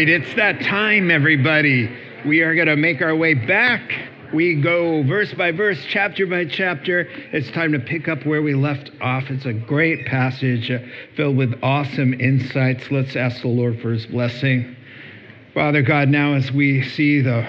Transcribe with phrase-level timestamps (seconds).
[0.00, 1.94] Right, it's that time, everybody.
[2.24, 3.82] We are going to make our way back.
[4.32, 7.00] We go verse by verse, chapter by chapter.
[7.32, 9.24] It's time to pick up where we left off.
[9.28, 10.72] It's a great passage
[11.16, 12.90] filled with awesome insights.
[12.90, 14.74] Let's ask the Lord for his blessing.
[15.52, 17.46] Father God, now as we see the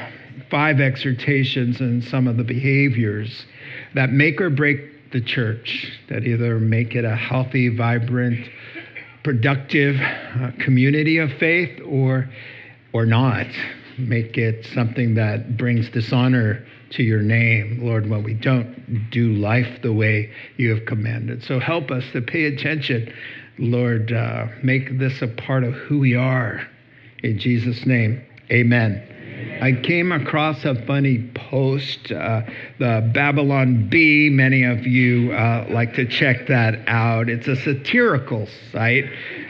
[0.49, 3.45] five exhortations and some of the behaviors
[3.93, 8.45] that make or break the church, that either make it a healthy, vibrant,
[9.23, 12.29] productive uh, community of faith or,
[12.93, 13.47] or not.
[13.97, 19.81] Make it something that brings dishonor to your name, Lord, when we don't do life
[19.81, 21.43] the way you have commanded.
[21.43, 23.13] So help us to pay attention,
[23.57, 24.11] Lord.
[24.11, 26.67] Uh, make this a part of who we are.
[27.23, 29.07] In Jesus' name, amen.
[29.61, 32.41] I came across a funny post, uh,
[32.79, 34.27] the Babylon Bee.
[34.31, 37.29] Many of you uh, like to check that out.
[37.29, 39.05] It's a satirical site.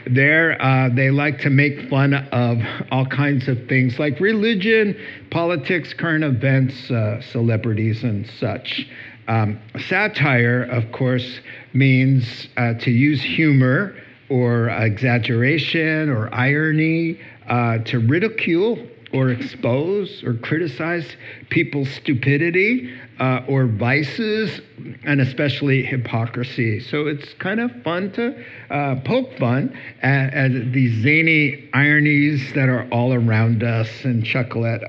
[0.06, 2.58] There, uh, they like to make fun of
[2.90, 4.94] all kinds of things like religion,
[5.30, 8.86] politics, current events, uh, celebrities, and such.
[9.28, 11.40] Um, satire, of course,
[11.72, 13.96] means uh, to use humor
[14.28, 17.18] or exaggeration or irony
[17.48, 18.78] uh, to ridicule
[19.12, 21.16] or expose or criticize
[21.50, 24.60] people's stupidity uh, or vices,
[25.04, 26.80] and especially hypocrisy.
[26.80, 32.68] So it's kind of fun to uh, poke fun at, at, these zany ironies that
[32.68, 34.82] are all around us and chuckle at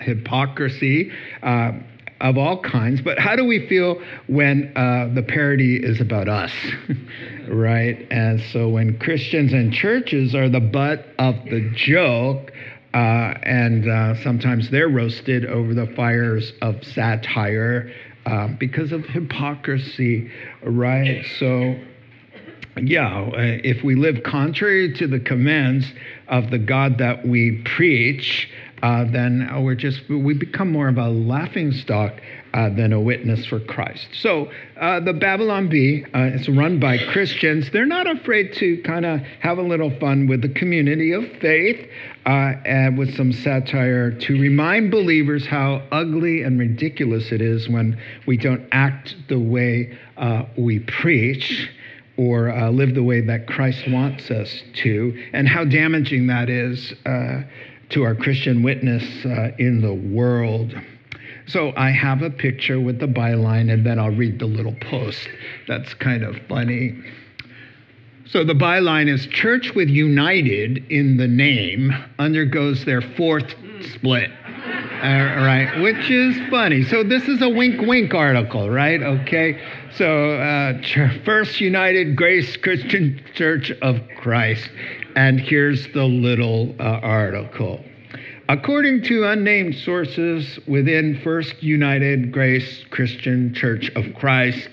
[0.00, 1.12] hypocrisy.
[1.42, 1.72] Uh,
[2.20, 6.52] of all kinds, but how do we feel when uh, the parody is about us,
[7.48, 8.06] right?
[8.10, 12.52] And so when Christians and churches are the butt of the joke,
[12.96, 17.92] uh, and uh, sometimes they're roasted over the fires of satire
[18.24, 20.30] uh, because of hypocrisy,
[20.62, 21.22] right?
[21.38, 21.78] So,
[22.82, 25.92] yeah, uh, if we live contrary to the commands
[26.28, 28.48] of the God that we preach,
[28.82, 32.12] uh, then we're just we become more of a laughing stock
[32.52, 34.08] uh, than a witness for Christ.
[34.12, 34.50] So
[34.80, 37.70] uh, the Babylon Bee uh, is run by Christians.
[37.70, 41.88] They're not afraid to kind of have a little fun with the community of faith
[42.24, 47.98] uh, and with some satire to remind believers how ugly and ridiculous it is when
[48.26, 51.68] we don't act the way uh, we preach
[52.16, 56.94] or uh, live the way that Christ wants us to, and how damaging that is
[57.04, 57.42] uh,
[57.90, 60.74] to our Christian witness uh, in the world.
[61.46, 65.28] So I have a picture with the byline, and then I'll read the little post.
[65.68, 67.00] That's kind of funny.
[68.26, 73.54] So the byline is Church with United in the name undergoes their fourth
[73.94, 74.30] split.
[75.02, 76.82] All right, which is funny.
[76.82, 79.00] So this is a wink wink article, right?
[79.00, 79.60] Okay.
[79.94, 80.82] So uh,
[81.24, 84.68] First United Grace Christian Church of Christ.
[85.16, 87.82] And here's the little uh, article.
[88.50, 94.68] According to unnamed sources within First United Grace Christian Church of Christ,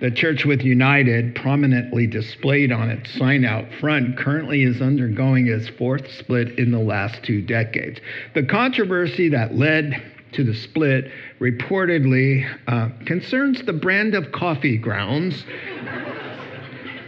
[0.00, 5.68] the church with United, prominently displayed on its sign out front, currently is undergoing its
[5.70, 8.00] fourth split in the last two decades.
[8.34, 10.00] The controversy that led
[10.32, 15.44] to the split reportedly uh, concerns the brand of coffee grounds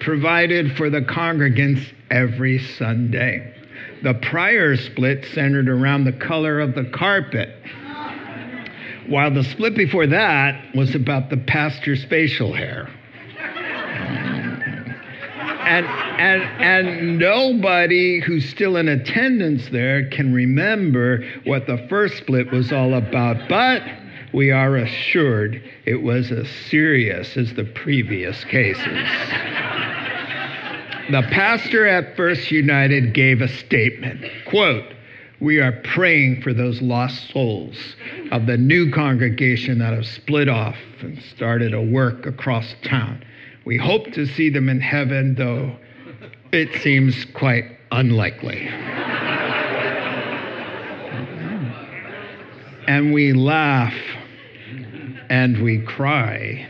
[0.01, 3.55] provided for the congregants every Sunday.
[4.03, 7.55] The prior split centered around the color of the carpet,
[9.09, 12.89] while the split before that was about the pastor's facial hair.
[15.71, 22.51] And, and, and nobody who's still in attendance there can remember what the first split
[22.51, 23.83] was all about, but
[24.33, 29.09] we are assured it was as serious as the previous cases.
[31.11, 34.85] The pastor at First United gave a statement, quote,
[35.41, 37.97] we are praying for those lost souls
[38.31, 43.25] of the new congregation that have split off and started a work across town.
[43.65, 45.75] We hope to see them in heaven, though
[46.53, 48.69] it seems quite unlikely.
[52.91, 53.95] and we laugh
[55.31, 56.69] and we cry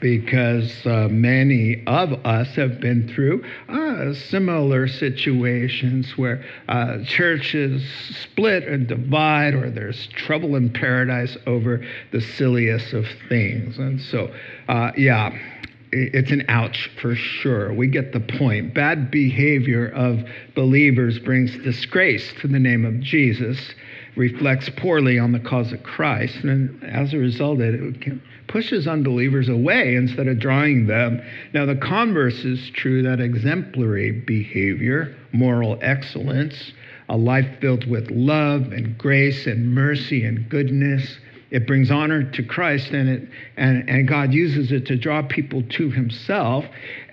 [0.00, 7.82] because uh, many of us have been through uh, similar situations where uh, churches
[8.20, 11.82] split and divide, or there's trouble in paradise over
[12.12, 13.78] the silliest of things.
[13.78, 14.30] And so,
[14.68, 15.32] uh, yeah
[15.96, 17.72] it's an ouch for sure.
[17.72, 18.74] We get the point.
[18.74, 20.24] Bad behavior of
[20.54, 23.74] believers brings disgrace to the name of Jesus,
[24.16, 29.96] reflects poorly on the cause of Christ, and as a result, it pushes unbelievers away
[29.96, 31.22] instead of drawing them.
[31.52, 36.72] Now, the converse is true that exemplary behavior moral excellence,
[37.08, 41.18] a life filled with love and grace and mercy and goodness.
[41.50, 45.62] It brings honor to Christ and, it, and, and God uses it to draw people
[45.62, 46.64] to Himself.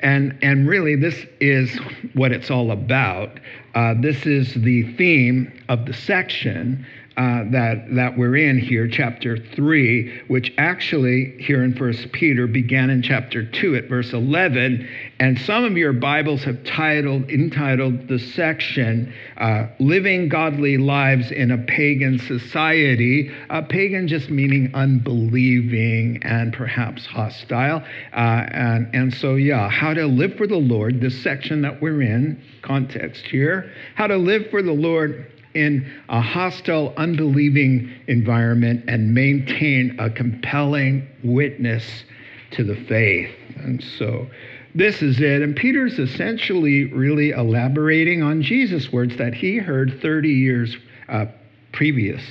[0.01, 1.75] And, and really, this is
[2.13, 3.39] what it's all about.
[3.73, 6.85] Uh, this is the theme of the section
[7.21, 12.89] uh, that, that we're in here, chapter 3, which actually here in First Peter began
[12.89, 14.89] in chapter 2 at verse 11.
[15.19, 21.51] And some of your Bibles have titled, entitled the section, uh, Living Godly Lives in
[21.51, 23.29] a Pagan Society.
[23.51, 27.83] Uh, pagan just meaning unbelieving and perhaps hostile.
[28.13, 32.01] Uh, and, and so, yeah, how to live for the Lord, this section that we're
[32.01, 39.13] in, context here, how to live for the Lord in a hostile, unbelieving environment and
[39.13, 42.03] maintain a compelling witness
[42.51, 43.33] to the faith.
[43.57, 44.27] And so
[44.75, 45.41] this is it.
[45.41, 50.77] And Peter's essentially really elaborating on Jesus' words that he heard 30 years
[51.09, 51.25] uh,
[51.73, 52.23] previous,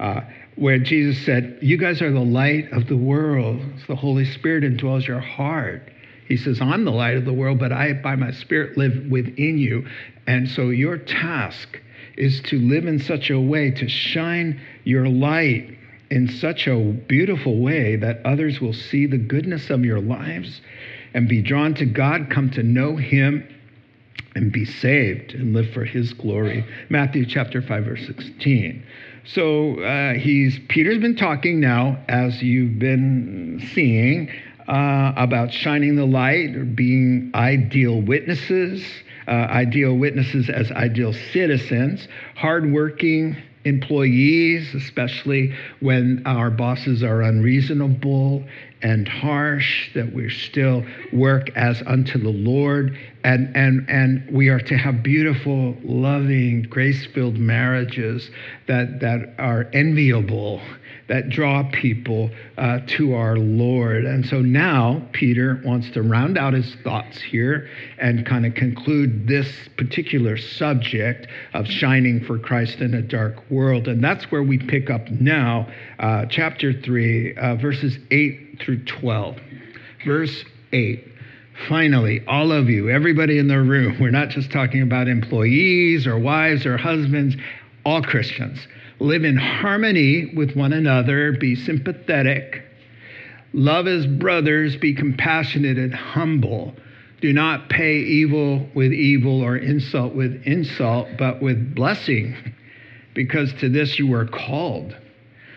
[0.00, 0.22] uh,
[0.56, 3.60] where Jesus said, You guys are the light of the world.
[3.86, 5.90] The Holy Spirit indwells your heart.
[6.26, 9.58] He says, I'm the light of the world, but I, by my Spirit, live within
[9.58, 9.86] you.
[10.26, 11.78] And so your task
[12.16, 15.76] is to live in such a way, to shine your light
[16.10, 20.60] in such a beautiful way that others will see the goodness of your lives
[21.12, 23.48] and be drawn to God, come to know Him,
[24.34, 26.64] and be saved and live for His glory.
[26.88, 28.84] Matthew chapter 5, verse 16.
[29.26, 34.28] So uh, he's Peter's been talking now, as you've been seeing,
[34.68, 38.84] uh, about shining the light or being ideal witnesses
[39.26, 48.44] uh, ideal witnesses as ideal citizens, hardworking employees, especially when our bosses are unreasonable
[48.82, 52.98] and harsh, that we still work as unto the Lord.
[53.24, 58.30] And, and, and we are to have beautiful, loving, grace filled marriages
[58.66, 60.60] that, that are enviable
[61.08, 64.04] that draw people uh, to our Lord.
[64.04, 67.68] And so now Peter wants to round out his thoughts here
[67.98, 73.88] and kind of conclude this particular subject of shining for Christ in a dark world.
[73.88, 75.68] And that's where we pick up now,
[75.98, 79.36] uh, chapter 3, uh, verses 8 through 12.
[80.06, 81.08] Verse 8.
[81.68, 86.18] Finally, all of you, everybody in the room, we're not just talking about employees or
[86.18, 87.36] wives or husbands,
[87.84, 88.66] all Christians
[89.00, 92.62] live in harmony with one another, be sympathetic,
[93.52, 96.74] love as brothers, be compassionate and humble.
[97.20, 102.36] Do not pay evil with evil or insult with insult, but with blessing,
[103.14, 104.96] because to this you are called,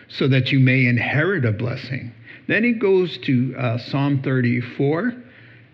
[0.07, 2.13] so that you may inherit a blessing.
[2.47, 5.13] Then he goes to uh, Psalm 34.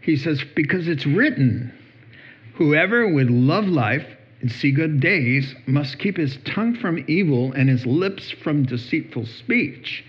[0.02, 1.72] He says, Because it's written,
[2.56, 4.08] whoever would love life
[4.44, 9.26] and see good days must keep his tongue from evil and his lips from deceitful
[9.26, 10.04] speech.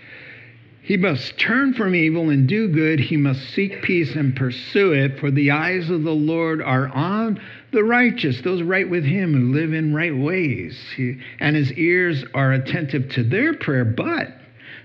[0.81, 2.99] He must turn from evil and do good.
[2.99, 5.19] He must seek peace and pursue it.
[5.19, 7.41] For the eyes of the Lord are on
[7.71, 10.77] the righteous, those right with him who live in right ways.
[10.97, 13.85] He, and his ears are attentive to their prayer.
[13.85, 14.37] But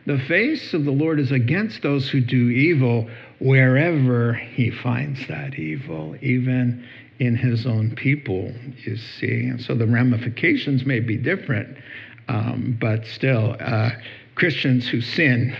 [0.06, 3.10] the face of the Lord is against those who do evil
[3.40, 6.86] wherever he finds that evil, even
[7.20, 9.46] in his own people, you see.
[9.46, 11.76] And so the ramifications may be different,
[12.28, 13.90] um, but still, uh,
[14.34, 15.54] Christians who sin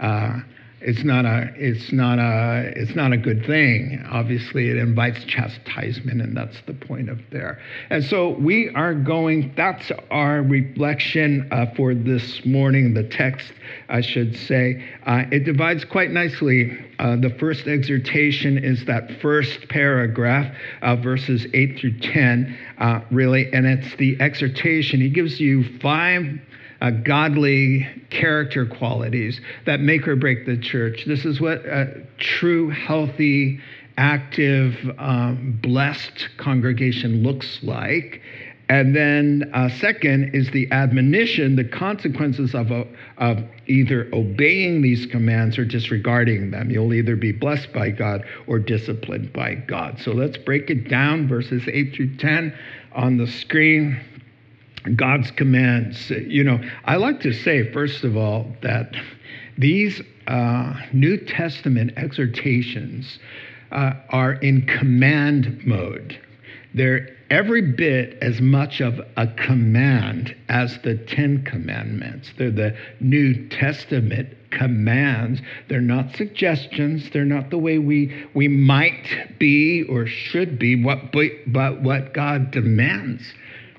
[0.00, 0.40] uh,
[0.80, 4.04] it's not a it's not a it's not a good thing.
[4.10, 7.58] Obviously it invites chastisement and that's the point of there.
[7.88, 13.52] And so we are going that's our reflection uh, for this morning the text
[13.88, 14.84] i should say.
[15.06, 16.78] Uh, it divides quite nicely.
[16.98, 23.50] Uh, the first exhortation is that first paragraph uh, verses 8 through 10 uh, really
[23.52, 25.00] and it's the exhortation.
[25.00, 26.38] He gives you five
[26.86, 31.04] uh, godly character qualities that make or break the church.
[31.06, 33.60] This is what a true, healthy,
[33.96, 38.20] active, um, blessed congregation looks like.
[38.68, 42.72] And then, uh, second, is the admonition, the consequences of,
[43.16, 46.70] of either obeying these commands or disregarding them.
[46.70, 50.00] You'll either be blessed by God or disciplined by God.
[50.00, 52.58] So let's break it down, verses 8 through 10
[52.92, 54.00] on the screen.
[54.94, 56.10] God's commands.
[56.10, 58.94] You know, I like to say, first of all, that
[59.58, 63.18] these uh, New Testament exhortations
[63.72, 66.20] uh, are in command mode.
[66.74, 72.32] They're every bit as much of a command as the Ten Commandments.
[72.38, 75.40] They're the New Testament commands.
[75.68, 77.10] They're not suggestions.
[77.10, 81.12] They're not the way we, we might be or should be, what,
[81.46, 83.22] but what God demands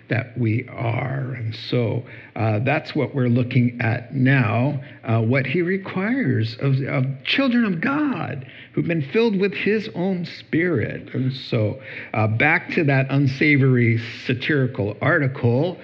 [0.09, 1.33] that we are.
[1.33, 2.03] And so
[2.35, 7.81] uh, that's what we're looking at now, uh, what he requires of, of, children of
[7.81, 11.13] God who've been filled with his own spirit.
[11.13, 11.81] And so
[12.13, 15.79] uh, back to that unsavory satirical article.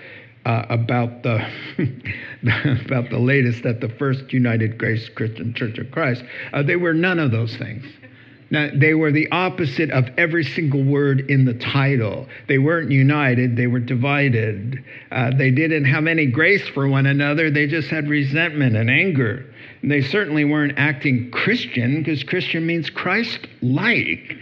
[0.45, 1.37] Uh, about the
[2.85, 6.93] about the latest at the First United Grace Christian Church of Christ, uh, they were
[6.93, 7.85] none of those things.
[8.53, 12.27] Now, they were the opposite of every single word in the title.
[12.47, 14.77] They weren't united, they were divided.
[15.11, 19.43] Uh, they didn't have any grace for one another, they just had resentment and anger.
[19.81, 24.35] And they certainly weren't acting Christian because Christian means Christ like.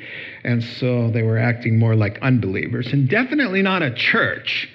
[0.43, 4.67] And so they were acting more like unbelievers, and definitely not a church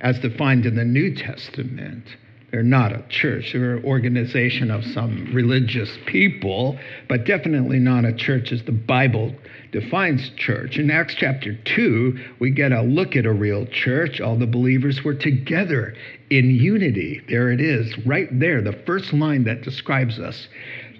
[0.00, 2.04] as defined in the New Testament.
[2.50, 3.52] They're not a church.
[3.52, 6.78] They're an organization of some religious people,
[7.08, 9.34] but definitely not a church as the Bible
[9.70, 10.76] defines church.
[10.76, 14.20] In Acts chapter 2, we get a look at a real church.
[14.20, 15.94] All the believers were together
[16.28, 17.22] in unity.
[17.28, 20.48] There it is, right there, the first line that describes us.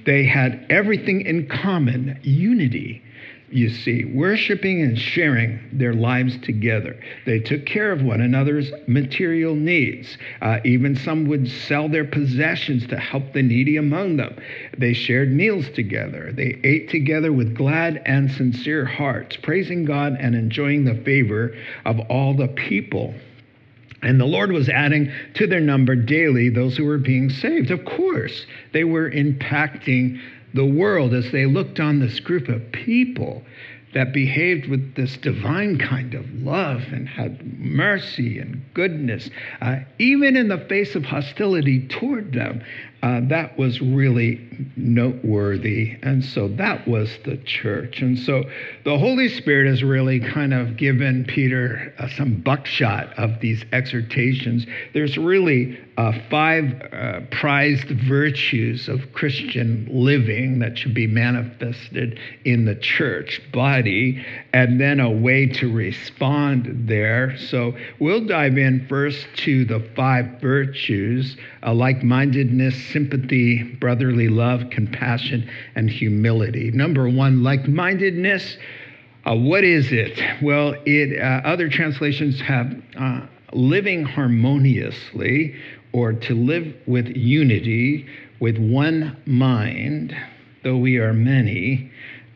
[0.06, 3.02] They had everything in common, unity
[3.50, 6.98] you see, worshiping and sharing their lives together.
[7.26, 10.16] They took care of one another's material needs.
[10.40, 14.36] Uh, even some would sell their possessions to help the needy among them.
[14.78, 16.32] They shared meals together.
[16.32, 21.54] They ate together with glad and sincere hearts, praising God and enjoying the favor
[21.84, 23.14] of all the people.
[24.02, 27.70] And the Lord was adding to their number daily those who were being saved.
[27.70, 30.20] Of course, they were impacting
[30.54, 33.42] the world as they looked on this group of people
[33.92, 39.28] that behaved with this divine kind of love and had mercy and goodness,
[39.60, 42.62] uh, even in the face of hostility toward them
[43.02, 45.96] uh, that was really noteworthy.
[46.02, 48.02] And so that was the church.
[48.02, 48.44] And so
[48.84, 54.66] the Holy Spirit has really kind of given Peter uh, some buckshot of these exhortations.
[54.92, 62.64] There's really uh, five uh, prized virtues of Christian living that should be manifested in
[62.64, 67.36] the church body, and then a way to respond there.
[67.36, 71.36] So we'll dive in first to the five virtues
[71.68, 76.70] like mindedness sympathy, brotherly love, compassion, and humility.
[76.70, 78.56] Number one, like mindedness.
[79.26, 80.18] Uh, what is it?
[80.42, 85.54] Well, it, uh, other translations have uh, living harmoniously
[85.92, 88.06] or to live with unity,
[88.40, 90.16] with one mind,
[90.64, 91.90] though we are many.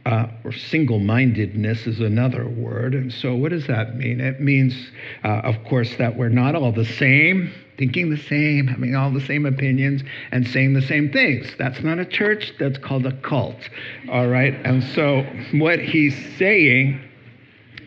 [0.06, 2.94] Uh, or single mindedness is another word.
[2.94, 4.20] And so, what does that mean?
[4.20, 4.90] It means,
[5.24, 9.20] uh, of course, that we're not all the same thinking the same, having all the
[9.20, 11.54] same opinions, and saying the same things.
[11.58, 13.68] That's not a church, that's called a cult.
[14.10, 14.54] All right?
[14.64, 15.22] And so,
[15.58, 17.00] what he's saying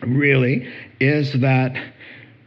[0.02, 0.68] really
[1.00, 1.76] is that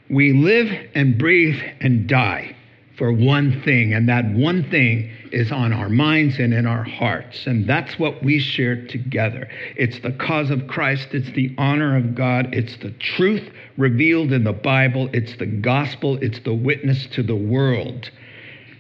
[0.10, 2.56] we live and breathe and die
[2.98, 7.46] for one thing, and that one thing is on our minds and in our hearts.
[7.48, 9.50] And that's what we share together.
[9.76, 14.44] It's the cause of Christ, it's the honor of God, it's the truth revealed in
[14.44, 18.10] the Bible, it's the gospel, it's the witness to the world.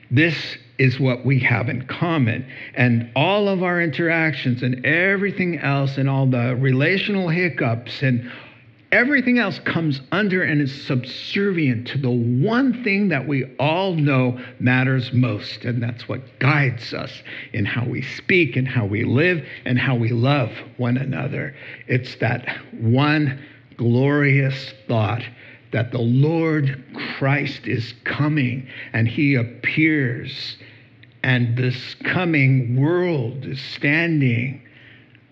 [0.09, 2.45] This is what we have in common.
[2.75, 8.29] And all of our interactions and everything else, and all the relational hiccups and
[8.91, 14.37] Everything else comes under and is subservient to the one thing that we all know
[14.59, 19.45] matters most, and that's what guides us in how we speak and how we live
[19.63, 21.55] and how we love one another.
[21.87, 23.39] It's that one
[23.77, 25.23] glorious thought
[25.71, 26.83] that the Lord
[27.17, 30.57] Christ is coming and he appears,
[31.23, 34.61] and this coming world is standing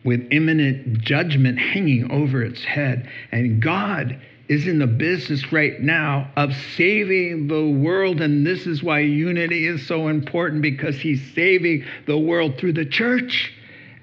[0.03, 3.10] with imminent judgment hanging over its head.
[3.32, 8.20] And God is in the business right now of saving the world.
[8.20, 12.86] And this is why unity is so important because He's saving the world through the
[12.86, 13.53] church.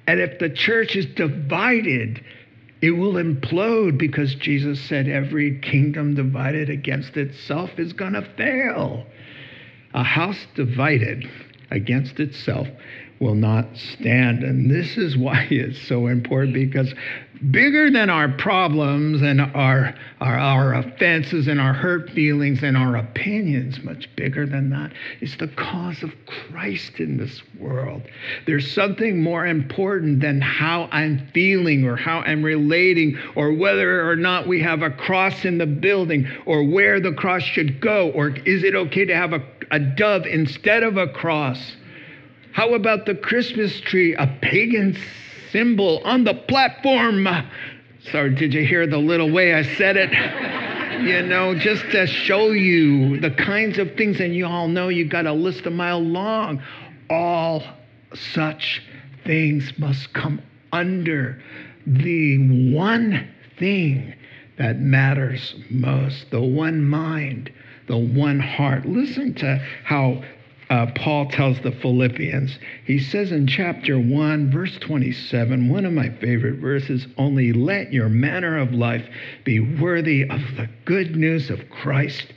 [0.06, 2.24] And if the church is divided,
[2.80, 9.04] it will implode because Jesus said every kingdom divided against itself is going to fail.
[9.94, 11.28] A house divided
[11.70, 12.68] against itself
[13.20, 14.42] will not stand.
[14.42, 16.92] And this is why it's so important because
[17.50, 22.96] bigger than our problems and our, our, our offenses and our hurt feelings and our
[22.96, 28.02] opinions, much bigger than that, is the cause of Christ in this world.
[28.46, 34.16] There's something more important than how I'm feeling or how I'm relating or whether or
[34.16, 38.30] not we have a cross in the building or where the cross should go or
[38.30, 41.76] is it okay to have a, a dove instead of a cross.
[42.56, 44.96] How about the Christmas tree, a pagan
[45.52, 47.28] symbol on the platform.
[48.10, 50.10] Sorry, did you hear the little way I said it?
[51.02, 55.04] you know, just to show you the kinds of things, and you all know you
[55.04, 56.62] got a list a mile long.
[57.10, 57.62] All
[58.14, 58.82] such
[59.26, 60.40] things must come
[60.72, 61.42] under
[61.86, 64.14] the one thing
[64.56, 67.52] that matters most, the one mind,
[67.86, 68.86] the one heart.
[68.86, 70.24] Listen to how
[70.68, 72.58] uh, Paul tells the Philippians.
[72.84, 78.08] He says in chapter 1, verse 27, one of my favorite verses only let your
[78.08, 79.06] manner of life
[79.44, 82.32] be worthy of the good news of Christ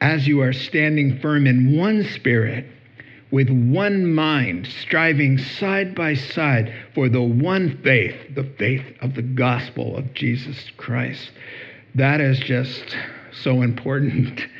[0.00, 2.66] as you are standing firm in one spirit,
[3.30, 9.22] with one mind, striving side by side for the one faith, the faith of the
[9.22, 11.30] gospel of Jesus Christ.
[11.94, 12.96] That is just
[13.32, 14.40] so important.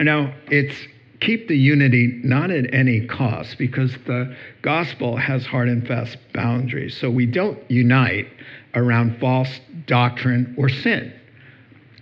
[0.00, 0.76] Now, it's
[1.24, 6.96] keep the unity not at any cost because the gospel has hard and fast boundaries.
[6.96, 8.28] So we don't unite
[8.74, 11.12] around false doctrine or sin.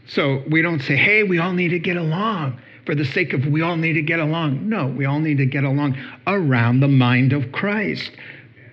[0.07, 3.47] So we don't say, hey, we all need to get along for the sake of
[3.47, 4.69] we all need to get along.
[4.69, 8.11] No, we all need to get along around the mind of Christ.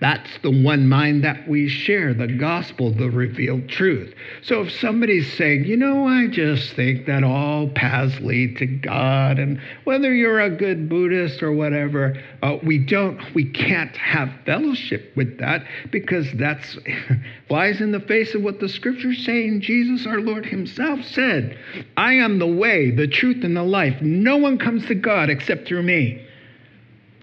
[0.01, 4.13] That's the one mind that we share, the gospel, the revealed truth.
[4.41, 9.39] So if somebody's saying, you know, I just think that all paths lead to God,
[9.39, 15.12] and whether you're a good Buddhist or whatever, uh, we don't, we can't have fellowship
[15.18, 16.77] with that because that's
[17.50, 19.48] flies in the face of what the scriptures say.
[19.48, 21.58] And Jesus, our Lord Himself, said,
[21.98, 24.01] I am the way, the truth, and the life.
[24.01, 26.25] No one comes to God except through me.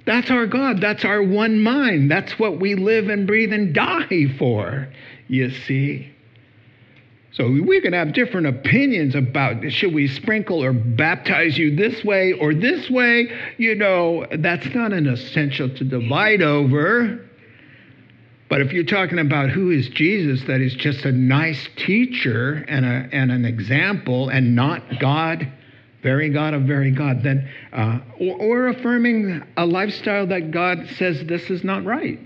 [0.06, 0.80] That's our God.
[0.80, 2.10] That's our one mind.
[2.10, 4.88] That's what we live and breathe and die for,
[5.28, 6.12] you see.
[7.32, 12.32] So we can have different opinions about should we sprinkle or baptize you this way
[12.32, 13.28] or this way.
[13.58, 17.28] You know, that's not an essential to divide over.
[18.48, 22.86] But if you're talking about who is Jesus, that is just a nice teacher and,
[22.86, 25.52] a, and an example and not God
[26.06, 31.24] very God of very God, then, uh, or, or, affirming a lifestyle that God says
[31.26, 32.20] this is not right.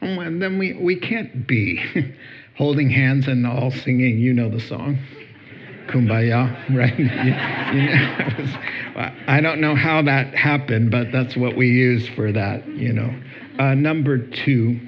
[0.00, 1.84] Oh, and then we, we can't be
[2.56, 4.98] holding hands and all singing, you know the song.
[5.88, 6.98] Kumbaya, right?
[6.98, 12.32] you, you know, I don't know how that happened, but that's what we use for
[12.32, 13.14] that, you know.
[13.58, 14.80] Uh, number two,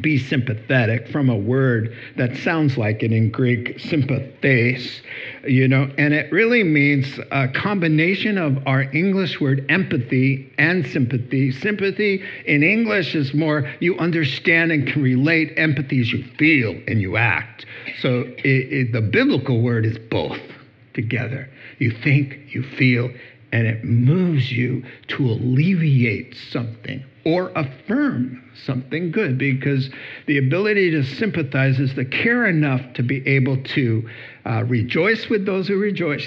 [0.00, 5.00] be sympathetic from a word that sounds like it in Greek, sympathes,
[5.48, 11.52] you know, and it really means a combination of our English word empathy and sympathy.
[11.52, 17.00] Sympathy in English is more you understand and can relate, empathy is you feel and
[17.00, 17.66] you act.
[18.00, 20.40] So it, it, the biblical word is both
[20.94, 21.48] together.
[21.78, 23.10] You think, you feel,
[23.52, 29.90] and it moves you to alleviate something or affirm something good because
[30.26, 34.08] the ability to sympathize is to care enough to be able to
[34.46, 36.26] uh, rejoice with those who rejoice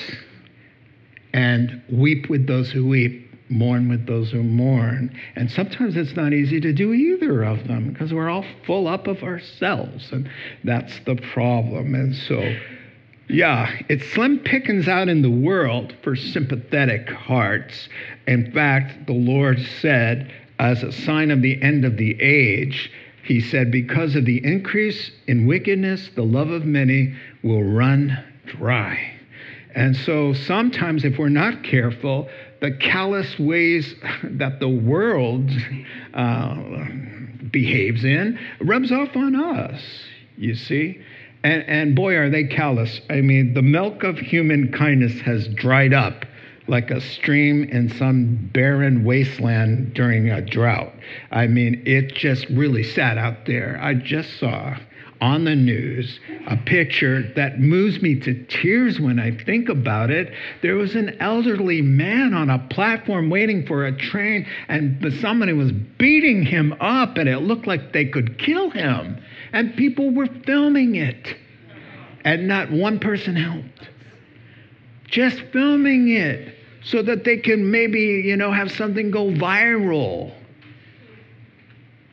[1.34, 5.16] and weep with those who weep mourn with those who mourn.
[5.36, 9.08] And sometimes it's not easy to do either of them because we're all full up
[9.08, 10.12] of ourselves.
[10.12, 10.30] And
[10.64, 11.96] that's the problem.
[11.96, 12.56] And so
[13.30, 17.88] yeah, it's slim pickings out in the world for sympathetic hearts.
[18.28, 22.92] In fact, the Lord said, as a sign of the end of the age,
[23.30, 27.14] He said, because of the increase in wickedness, the love of many
[27.44, 29.14] will run dry.
[29.76, 32.28] And so sometimes, if we're not careful,
[32.60, 35.48] the callous ways that the world
[36.16, 36.56] uh,
[37.52, 39.80] behaves in rubs off on us,
[40.36, 41.00] you see.
[41.44, 43.00] And, and boy, are they callous.
[43.12, 46.26] I mean, the milk of human kindness has dried up
[46.70, 50.94] like a stream in some barren wasteland during a drought.
[51.32, 53.80] I mean, it just really sat out there.
[53.82, 54.78] I just saw
[55.22, 60.32] on the news a picture that moves me to tears when I think about it.
[60.62, 65.74] There was an elderly man on a platform waiting for a train, and somebody was
[65.74, 70.96] beating him up, and it looked like they could kill him and people were filming
[70.96, 71.36] it,
[72.24, 73.90] and not one person helped.
[75.06, 80.34] Just filming it so that they can maybe, you know, have something go viral.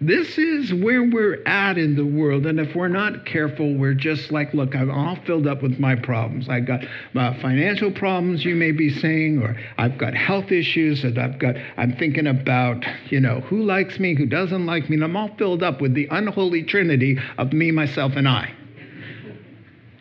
[0.01, 2.45] this is where we're at in the world.
[2.45, 5.95] And if we're not careful, we're just like, look, I'm all filled up with my
[5.97, 6.49] problems.
[6.49, 11.19] I've got my financial problems, you may be saying, or I've got health issues, and
[11.19, 14.97] I've got, I'm thinking about, you know, who likes me, who doesn't like me.
[14.97, 18.53] And I'm all filled up with the unholy trinity of me, myself, and I.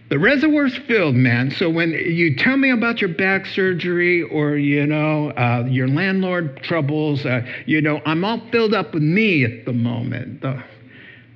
[0.08, 1.50] The reservoir's filled, man.
[1.50, 6.62] So when you tell me about your back surgery or, you know, uh, your landlord
[6.62, 10.46] troubles, uh, you know, I'm all filled up with me at the moment.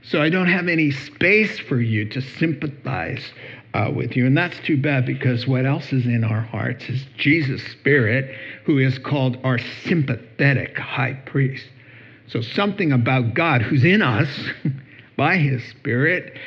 [0.03, 3.31] so I don't have any space for you to sympathize
[3.73, 4.27] uh, with you.
[4.27, 8.77] And that's too bad because what else is in our hearts is Jesus' Spirit, who
[8.77, 11.65] is called our sympathetic high priest.
[12.27, 14.29] So something about God who's in us
[15.17, 16.37] by his Spirit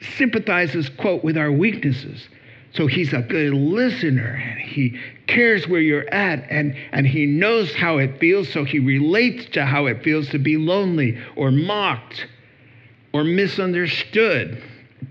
[0.00, 2.28] sympathizes, quote, with our weaknesses.
[2.72, 7.74] So he's a good listener and he cares where you're at and, and he knows
[7.74, 8.48] how it feels.
[8.48, 12.26] So he relates to how it feels to be lonely or mocked
[13.12, 14.62] or misunderstood,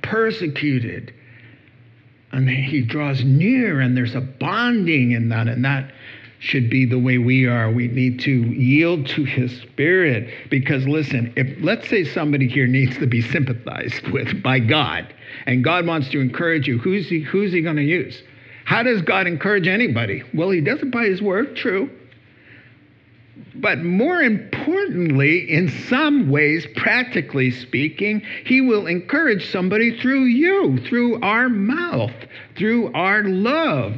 [0.01, 1.13] persecuted.
[2.31, 5.47] And he draws near and there's a bonding in that.
[5.49, 5.91] And that
[6.39, 7.69] should be the way we are.
[7.69, 12.97] We need to yield to his spirit because listen, if let's say somebody here needs
[12.97, 15.13] to be sympathized with by God
[15.45, 18.23] and God wants to encourage you, who's he who's he going to use?
[18.65, 20.23] How does God encourage anybody?
[20.33, 21.89] Well, he does it by his word, true.
[23.55, 31.21] But more importantly, in some ways, practically speaking, he will encourage somebody through you, through
[31.21, 32.13] our mouth,
[32.55, 33.95] through our love.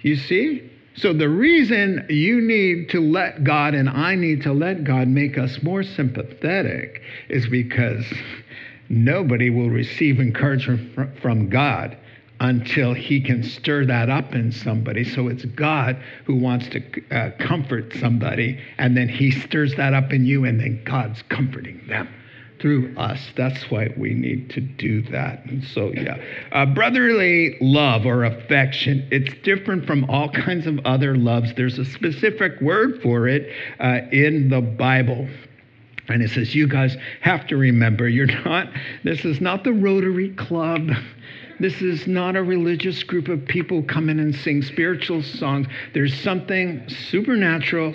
[0.00, 0.71] You see?
[0.94, 5.38] So, the reason you need to let God and I need to let God make
[5.38, 8.04] us more sympathetic is because
[8.90, 11.96] nobody will receive encouragement from God
[12.40, 15.04] until he can stir that up in somebody.
[15.04, 20.12] So it's God who wants to uh, comfort somebody, and then he stirs that up
[20.12, 22.08] in you, and then God's comforting them
[22.62, 23.20] through us.
[23.36, 25.44] That's why we need to do that.
[25.46, 26.16] And so, yeah,
[26.52, 31.52] uh, brotherly love or affection, it's different from all kinds of other loves.
[31.54, 35.28] There's a specific word for it uh, in the Bible.
[36.08, 38.68] And it says, you guys have to remember, you're not,
[39.02, 40.90] this is not the Rotary Club.
[41.58, 45.66] This is not a religious group of people come in and sing spiritual songs.
[45.94, 47.94] There's something supernatural,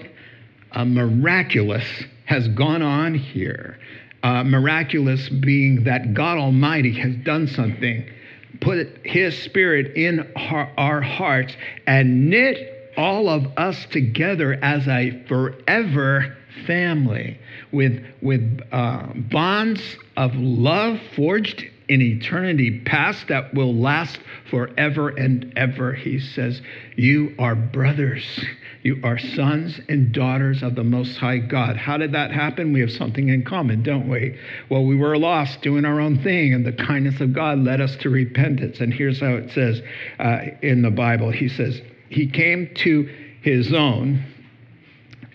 [0.74, 1.86] uh, miraculous
[2.26, 3.78] has gone on here
[4.28, 8.06] uh, miraculous being that God Almighty has done something,
[8.60, 15.24] put His Spirit in our, our hearts, and knit all of us together as a
[15.30, 16.36] forever
[16.66, 17.40] family
[17.72, 19.82] with, with uh, bonds
[20.18, 25.94] of love forged in eternity past that will last forever and ever.
[25.94, 26.62] He says,
[26.98, 28.44] You are brothers.
[28.88, 31.76] You are sons and daughters of the Most High God.
[31.76, 32.72] How did that happen?
[32.72, 34.40] We have something in common, don't we?
[34.70, 37.98] Well, we were lost doing our own thing, and the kindness of God led us
[37.98, 38.80] to repentance.
[38.80, 39.82] And here's how it says
[40.20, 44.24] uh, in the Bible He says, He came to His own,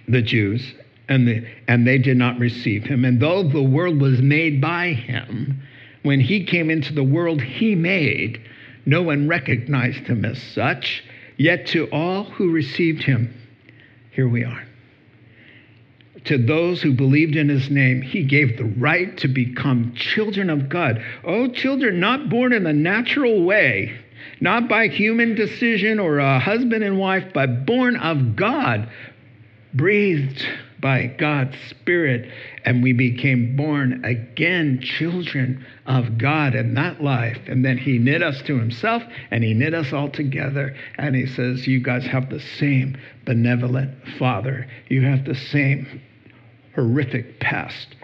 [0.09, 0.73] the Jews,
[1.11, 3.05] and, the, and they did not receive him.
[3.05, 5.62] And though the world was made by him,
[6.05, 8.41] when he came into the world he made,
[8.87, 11.05] no one recognized him as such.
[11.37, 13.38] Yet to all who received him,
[14.12, 14.62] here we are.
[16.25, 20.68] To those who believed in his name, he gave the right to become children of
[20.68, 21.03] God.
[21.25, 23.98] Oh, children not born in the natural way,
[24.40, 28.88] not by human decision or a husband and wife, but born of God,
[29.75, 30.46] breathed
[30.83, 32.31] by God's Spirit,
[32.64, 37.38] and we became born again children of God in that life.
[37.47, 40.77] And then He knit us to Himself and He knit us all together.
[40.99, 46.03] And He says, You guys have the same benevolent Father, you have the same
[46.75, 47.95] horrific past.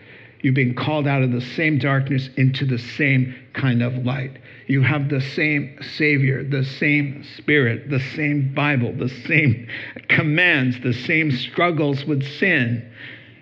[0.41, 4.39] You've been called out of the same darkness into the same kind of light.
[4.69, 9.67] You have the same Savior, the same Spirit, the same Bible, the same
[10.09, 12.87] commands, the same struggles with sin,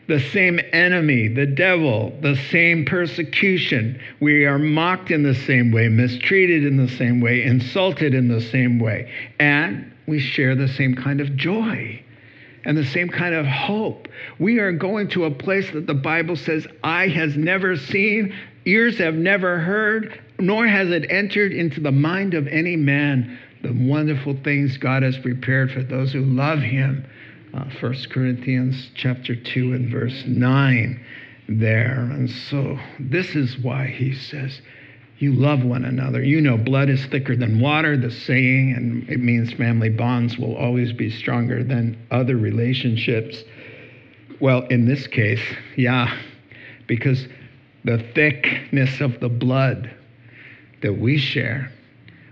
[0.06, 4.00] the same enemy, the devil, the same persecution.
[4.20, 8.40] We are mocked in the same way, mistreated in the same way, insulted in the
[8.40, 9.10] same way,
[9.40, 12.04] and we share the same kind of joy
[12.64, 14.06] and the same kind of hope.
[14.38, 18.32] We are going to a place that the Bible says, eye has never seen,
[18.64, 23.72] ears have never heard, nor has it entered into the mind of any man the
[23.72, 27.04] wonderful things God has prepared for those who love him.
[27.54, 31.04] Uh, 1 Corinthians chapter 2 and verse 9
[31.48, 32.00] there.
[32.12, 34.60] And so this is why he says,
[35.18, 36.22] you love one another.
[36.22, 40.54] You know, blood is thicker than water, the saying, and it means family bonds will
[40.56, 43.42] always be stronger than other relationships.
[44.40, 45.40] Well, in this case,
[45.76, 46.14] yeah,
[46.86, 47.26] because
[47.84, 49.90] the thickness of the blood
[50.82, 51.70] that we share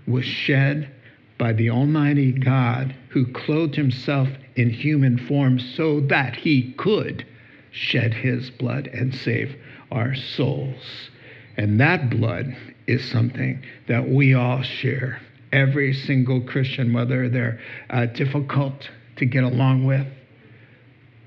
[0.07, 0.91] was shed
[1.37, 7.25] by the Almighty God who clothed himself in human form so that he could
[7.71, 9.55] shed his blood and save
[9.91, 11.09] our souls.
[11.57, 12.55] And that blood
[12.87, 15.21] is something that we all share.
[15.51, 20.07] Every single Christian, whether they're uh, difficult to get along with,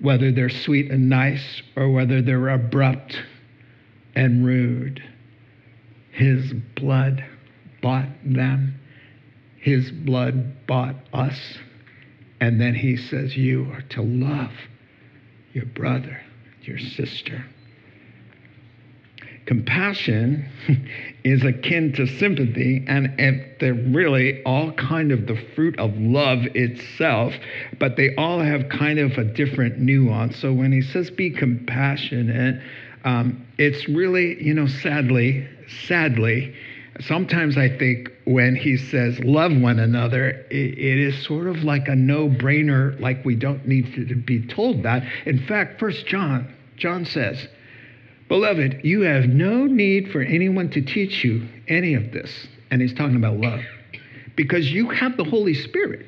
[0.00, 3.20] whether they're sweet and nice, or whether they're abrupt
[4.14, 5.02] and rude,
[6.18, 7.24] his blood
[7.80, 8.74] bought them.
[9.56, 11.38] His blood bought us.
[12.40, 14.50] And then he says, You are to love
[15.52, 16.20] your brother,
[16.62, 17.44] your sister.
[19.48, 20.46] Compassion
[21.24, 23.14] is akin to sympathy, and
[23.58, 27.32] they're really all kind of the fruit of love itself,
[27.78, 30.36] but they all have kind of a different nuance.
[30.36, 32.60] So when he says be compassionate,
[33.04, 35.48] um, it's really, you know, sadly,
[35.86, 36.54] sadly,
[37.00, 41.88] sometimes I think when he says love one another, it, it is sort of like
[41.88, 45.04] a no brainer, like we don't need to, to be told that.
[45.24, 47.48] In fact, First John, John says,
[48.28, 52.46] Beloved, you have no need for anyone to teach you any of this.
[52.70, 53.60] And he's talking about love.
[54.36, 56.06] Because you have the Holy Spirit.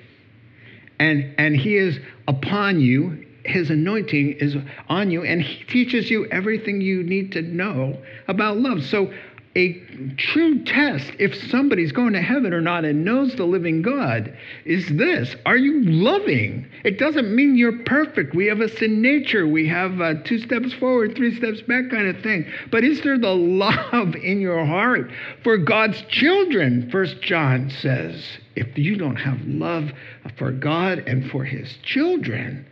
[0.98, 3.26] And, and he is upon you.
[3.46, 4.54] His anointing is
[4.88, 5.24] on you.
[5.24, 7.96] And he teaches you everything you need to know
[8.28, 8.85] about love.
[8.85, 9.12] So
[9.56, 9.72] a
[10.16, 14.86] true test if somebody's going to heaven or not and knows the living God is
[14.90, 16.68] this Are you loving?
[16.84, 18.34] It doesn't mean you're perfect.
[18.34, 19.48] We have a sin nature.
[19.48, 22.46] We have uh, two steps forward, three steps back kind of thing.
[22.70, 25.10] But is there the love in your heart
[25.42, 26.88] for God's children?
[26.90, 29.90] First John says, if you don't have love
[30.38, 32.66] for God and for his children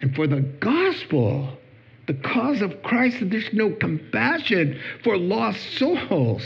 [0.00, 1.58] and for the gospel,
[2.06, 6.42] the cause of Christ, there's no compassion for lost souls.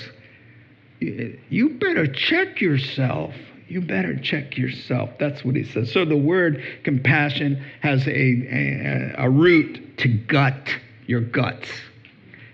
[1.00, 3.34] You better check yourself.
[3.68, 5.10] You better check yourself.
[5.18, 5.92] That's what he says.
[5.92, 10.70] So the word compassion has a, a, a root to gut,
[11.06, 11.68] your guts.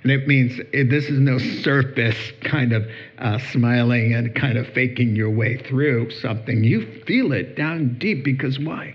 [0.02, 2.88] And it means this is no surface kind of
[3.18, 6.62] uh, smiling and kind of faking your way through something.
[6.62, 8.94] You feel it down deep because why?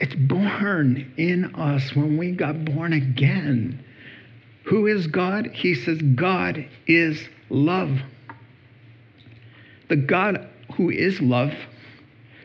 [0.00, 3.84] It's born in us when we got born again.
[4.64, 5.48] Who is God?
[5.52, 7.98] He says, God is love.
[9.88, 11.52] The God who is love,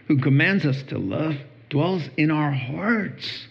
[0.07, 1.35] who commands us to love,
[1.69, 3.47] dwells in our hearts.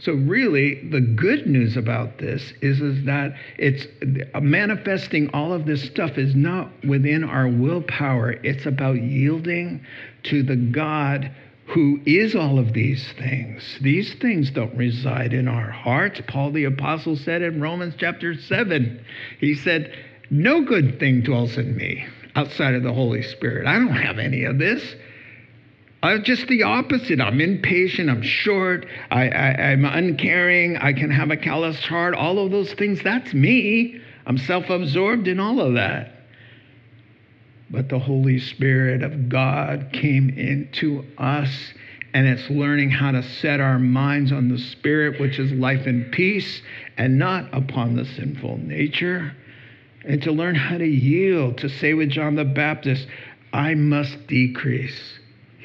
[0.00, 3.86] So, really, the good news about this is, is that it's
[4.34, 8.32] uh, manifesting all of this stuff is not within our willpower.
[8.32, 9.84] It's about yielding
[10.24, 11.30] to the God
[11.66, 13.78] who is all of these things.
[13.80, 16.20] These things don't reside in our hearts.
[16.26, 19.04] Paul the Apostle said in Romans chapter 7,
[19.40, 19.94] he said,
[20.30, 23.66] No good thing dwells in me outside of the Holy Spirit.
[23.66, 24.94] I don't have any of this.
[26.02, 27.18] I'm just the opposite.
[27.18, 28.10] I'm impatient.
[28.10, 28.86] I'm short.
[29.10, 30.76] I, I, I'm uncaring.
[30.76, 32.14] I can have a callous heart.
[32.14, 34.00] All of those things, that's me.
[34.26, 36.14] I'm self absorbed in all of that
[37.74, 41.50] but the Holy Spirit of God came into us.
[42.14, 46.12] And it's learning how to set our minds on the Spirit, which is life and
[46.12, 46.62] peace,
[46.96, 49.32] and not upon the sinful nature.
[50.04, 53.08] And to learn how to yield, to say with John the Baptist,
[53.52, 55.18] I must decrease,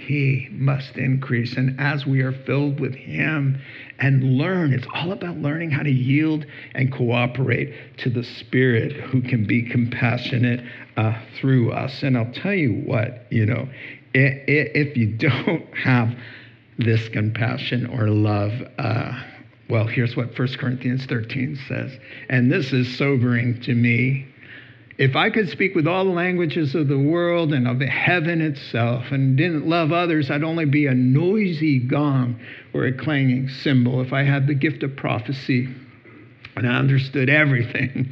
[0.10, 1.56] he must increase.
[1.56, 3.62] And as we are filled with Him
[4.00, 9.22] and learn, it's all about learning how to yield and cooperate to the Spirit who
[9.22, 10.66] can be compassionate
[10.98, 12.02] uh, through us.
[12.02, 13.70] And I'll tell you what, you know,
[14.16, 16.18] if you don't have
[16.80, 19.12] this compassion or love, uh,
[19.70, 21.92] well, here's what 1 Corinthians 13 says.
[22.30, 24.26] And this is sobering to me
[25.00, 29.06] if I could speak with all the languages of the world and of heaven itself
[29.12, 32.38] and didn't love others, I'd only be a noisy gong
[32.74, 34.02] or a clanging cymbal.
[34.02, 35.70] If I had the gift of prophecy
[36.58, 38.12] and I understood everything,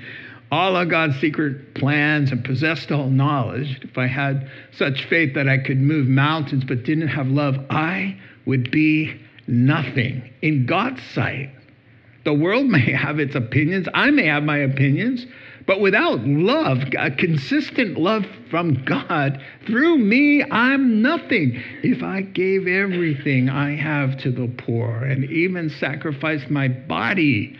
[0.49, 5.49] all of God's secret plans and possessed all knowledge, if I had such faith that
[5.49, 11.49] I could move mountains but didn't have love, I would be nothing in God's sight.
[12.23, 15.25] The world may have its opinions, I may have my opinions.
[15.67, 21.61] But without love, a consistent love from God, through me, I'm nothing.
[21.83, 27.59] If I gave everything I have to the poor and even sacrificed my body,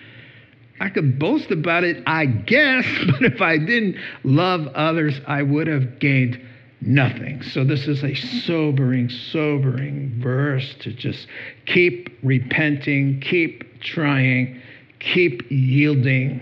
[0.79, 5.67] I could boast about it, I guess, but if I didn't love others, I would
[5.67, 6.39] have gained
[6.79, 7.41] nothing.
[7.41, 11.27] So, this is a sobering, sobering verse to just
[11.65, 14.61] keep repenting, keep trying,
[14.99, 16.41] keep yielding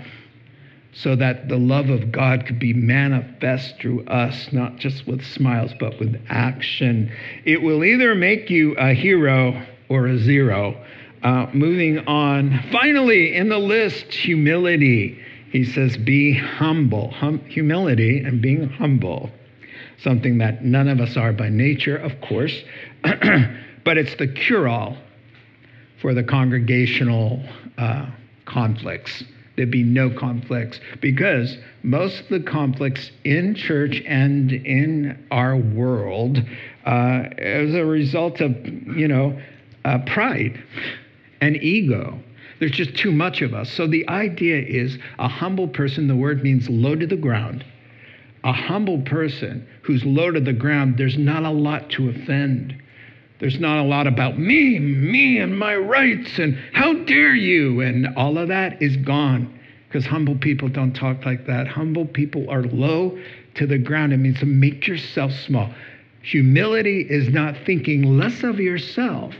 [0.95, 5.73] so that the love of God could be manifest through us, not just with smiles,
[5.77, 7.11] but with action.
[7.43, 10.81] It will either make you a hero or a zero.
[11.21, 12.63] Uh, moving on.
[12.71, 15.19] Finally, in the list, humility.
[15.51, 17.11] He says, be humble.
[17.11, 19.29] Hum- humility and being humble.
[19.97, 22.63] Something that none of us are by nature, of course,
[23.03, 24.97] but it's the cure all
[26.01, 27.43] for the congregational
[27.77, 28.05] uh,
[28.45, 29.23] conflicts
[29.55, 36.37] there'd be no conflicts because most of the conflicts in church and in our world
[36.85, 38.55] uh, as a result of
[38.97, 39.39] you know
[39.85, 40.61] uh, pride
[41.41, 42.19] and ego.
[42.59, 43.69] There's just too much of us.
[43.71, 47.65] So the idea is a humble person the word means low to the ground.
[48.45, 52.81] A humble person who's low to the ground there's not a lot to offend
[53.39, 58.07] there's not a lot about me, me and my rights, and how dare you, and
[58.15, 61.67] all of that is gone because humble people don't talk like that.
[61.67, 63.17] Humble people are low
[63.55, 64.13] to the ground.
[64.13, 65.69] It means to make yourself small.
[66.21, 69.35] Humility is not thinking less of yourself,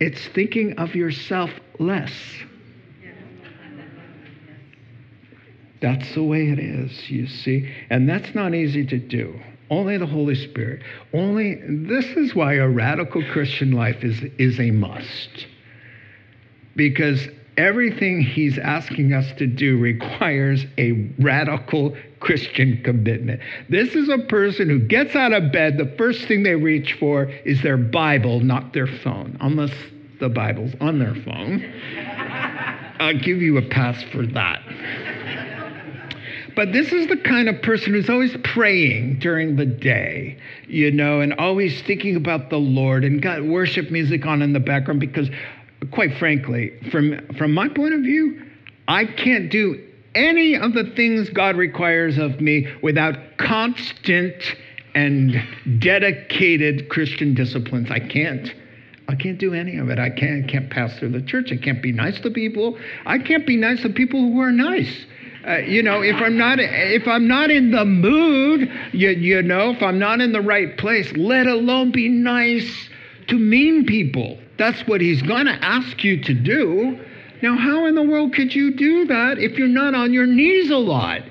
[0.00, 2.12] it's thinking of yourself less.
[5.80, 7.70] That's the way it is, you see.
[7.90, 9.38] And that's not easy to do.
[9.70, 10.82] Only the Holy Spirit.
[11.12, 15.46] Only this is why a radical Christian life is, is a must.
[16.76, 17.26] Because
[17.56, 23.40] everything he's asking us to do requires a radical Christian commitment.
[23.68, 27.24] This is a person who gets out of bed, the first thing they reach for
[27.44, 29.72] is their Bible, not their phone, unless
[30.20, 31.64] the Bible's on their phone.
[32.98, 34.62] I'll give you a pass for that.
[36.56, 41.20] But this is the kind of person who's always praying during the day, you know,
[41.20, 45.28] and always thinking about the Lord and got worship music on in the background because,
[45.90, 48.42] quite frankly, from, from my point of view,
[48.88, 54.42] I can't do any of the things God requires of me without constant
[54.94, 55.36] and
[55.78, 57.90] dedicated Christian disciplines.
[57.90, 58.50] I can't.
[59.08, 59.98] I can't do any of it.
[59.98, 61.52] I can't, can't pass through the church.
[61.52, 62.78] I can't be nice to people.
[63.04, 65.04] I can't be nice to people who are nice.
[65.46, 69.70] Uh, you know, if I'm not if I'm not in the mood, you, you know,
[69.70, 72.88] if I'm not in the right place, let alone be nice
[73.28, 74.38] to mean people.
[74.58, 76.98] That's what he's going to ask you to do.
[77.42, 80.70] Now, how in the world could you do that if you're not on your knees
[80.70, 81.22] a lot?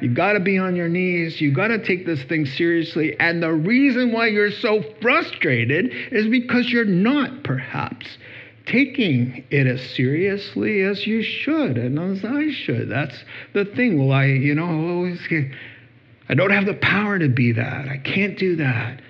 [0.00, 1.40] You got to be on your knees.
[1.40, 3.18] You got to take this thing seriously.
[3.18, 8.18] And the reason why you're so frustrated is because you're not, perhaps
[8.66, 12.88] taking it as seriously as you should and as I should.
[12.88, 13.16] That's
[13.52, 13.98] the thing.
[13.98, 15.20] Well, I, you know, always,
[16.28, 17.88] I don't have the power to be that.
[17.88, 19.02] I can't do that.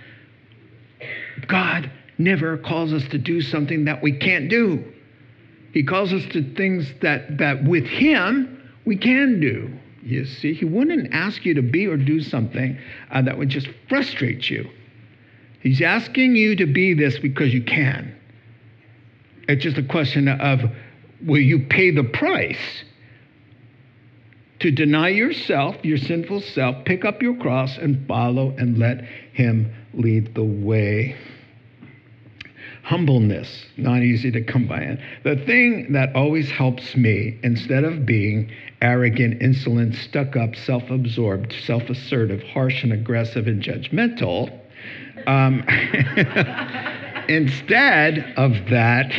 [1.46, 4.92] God never calls us to do something that we can't do.
[5.72, 9.72] He calls us to things that, that with Him we can do.
[10.02, 12.78] You see, He wouldn't ask you to be or do something
[13.10, 14.68] uh, that would just frustrate you.
[15.60, 18.14] He's asking you to be this because you can.
[19.48, 20.60] It's just a question of
[21.24, 22.84] will you pay the price
[24.60, 29.70] to deny yourself, your sinful self, pick up your cross and follow and let Him
[29.92, 31.16] lead the way.
[32.82, 34.98] Humbleness, not easy to come by.
[35.22, 38.50] The thing that always helps me, instead of being
[38.82, 44.50] arrogant, insolent, stuck up, self absorbed, self assertive, harsh and aggressive, and judgmental,
[45.26, 45.64] um,
[47.28, 49.12] instead of that,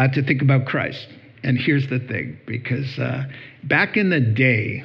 [0.00, 1.08] uh, to think about Christ.
[1.42, 3.24] And here's the thing because uh,
[3.64, 4.82] back in the day,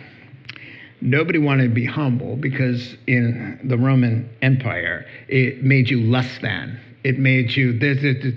[0.99, 6.79] nobody wanted to be humble because in the Roman Empire, it made you less than.
[7.03, 8.33] It made you, this, this,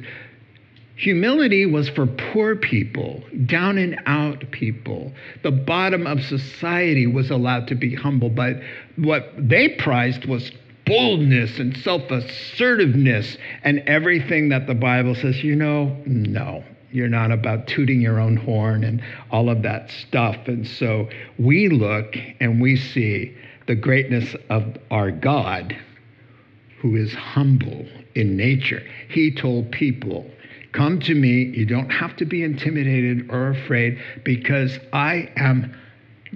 [0.97, 5.13] Humility was for poor people, down and out people.
[5.45, 8.57] The bottom of society was allowed to be humble, but
[8.97, 10.51] what they prized was
[10.89, 17.31] boldness and self assertiveness and everything that the Bible says, you know, no, you're not
[17.31, 20.37] about tooting your own horn and all of that stuff.
[20.47, 25.77] And so we look and we see the greatness of our God,
[26.81, 28.83] who is humble in nature.
[29.09, 30.31] He told people,
[30.73, 31.45] Come to me.
[31.45, 35.75] You don't have to be intimidated or afraid because I am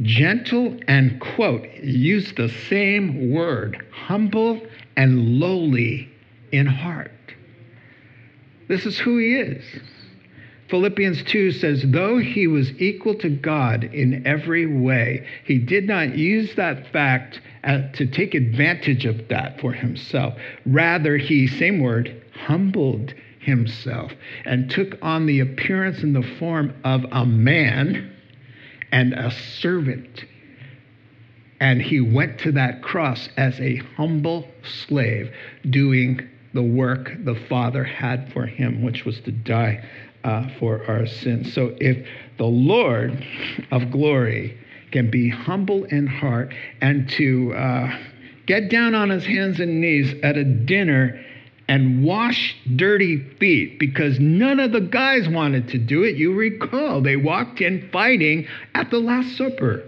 [0.01, 4.61] gentle and, quote, use the same word, humble
[4.97, 6.11] and lowly
[6.51, 7.11] in heart.
[8.69, 9.65] This is who he is.
[10.73, 16.17] Philippians 2 says, though he was equal to God in every way, he did not
[16.17, 20.33] use that fact to take advantage of that for himself.
[20.65, 24.13] Rather, he, same word, humbled himself
[24.47, 28.11] and took on the appearance and the form of a man
[28.91, 30.25] and a servant.
[31.61, 35.31] And he went to that cross as a humble slave,
[35.69, 39.85] doing the work the Father had for him, which was to die
[40.25, 41.53] uh, for our sins.
[41.53, 42.07] So if
[42.39, 43.25] the Lord
[43.71, 44.59] of glory
[44.91, 47.99] can be humble in heart and to uh,
[48.47, 51.25] get down on his hands and knees at a dinner
[51.69, 56.17] and wash dirty feet because none of the guys wanted to do it.
[56.17, 59.83] You recall, they walked in fighting at the Last Supper.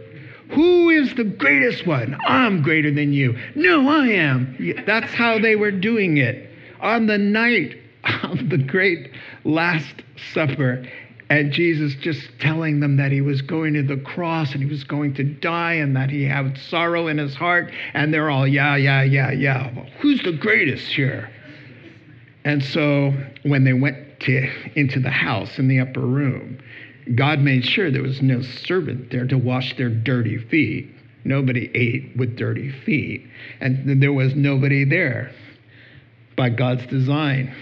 [0.52, 2.16] Who is the greatest one?
[2.26, 3.36] I'm greater than you.
[3.54, 4.56] No, I am.
[4.86, 6.53] That's how they were doing it
[6.84, 7.76] on the night
[8.22, 9.10] of the great
[9.44, 10.86] Last Supper.
[11.30, 14.84] And Jesus just telling them that he was going to the cross and he was
[14.84, 17.72] going to die and that he had sorrow in his heart.
[17.94, 19.72] And they're all, yeah, yeah, yeah, yeah.
[19.74, 21.30] Well, who's the greatest here?
[22.44, 26.58] And so when they went to, into the house in the upper room,
[27.14, 30.90] God made sure there was no servant there to wash their dirty feet.
[31.24, 33.26] Nobody ate with dirty feet.
[33.60, 35.32] And there was nobody there
[36.36, 37.54] by God's design.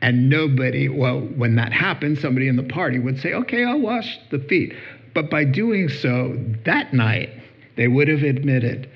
[0.00, 4.18] And nobody, well, when that happened, somebody in the party would say, okay, I'll wash
[4.30, 4.74] the feet.
[5.14, 7.30] But by doing so that night,
[7.76, 8.90] they would have admitted,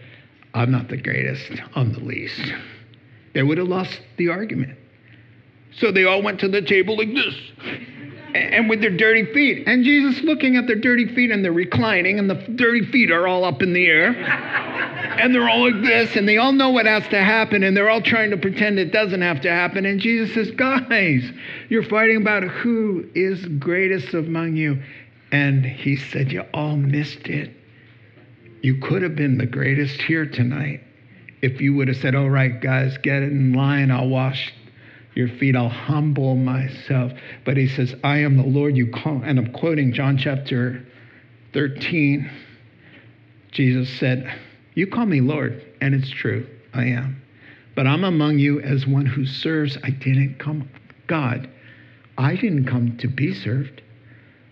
[0.54, 2.52] I'm not the greatest, I'm the least.
[3.34, 4.76] They would have lost the argument.
[5.72, 7.34] So they all went to the table like this
[8.34, 9.66] and with their dirty feet.
[9.66, 13.26] And Jesus looking at their dirty feet and they're reclining, and the dirty feet are
[13.26, 14.08] all up in the air.
[15.18, 17.90] and they're all like this, and they all know what has to happen, and they're
[17.90, 19.84] all trying to pretend it doesn't have to happen.
[19.84, 21.30] And Jesus says, Guys,
[21.68, 24.82] you're fighting about who is greatest among you.
[25.32, 27.54] And he said, You all missed it.
[28.62, 30.80] You could have been the greatest here tonight
[31.42, 33.90] if you would have said, All right, guys, get in line.
[33.90, 34.52] I'll wash
[35.18, 35.56] your feet.
[35.56, 37.12] I'll humble myself.
[37.44, 39.20] But he says, I am the Lord you call.
[39.24, 40.86] And I'm quoting John chapter
[41.52, 42.30] 13.
[43.50, 44.32] Jesus said,
[44.74, 47.20] You call me Lord, and it's true, I am.
[47.74, 49.76] But I'm among you as one who serves.
[49.82, 50.68] I didn't come,
[51.08, 51.50] God,
[52.16, 53.82] I didn't come to be served.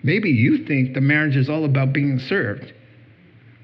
[0.02, 2.72] Maybe you think the marriage is all about being served.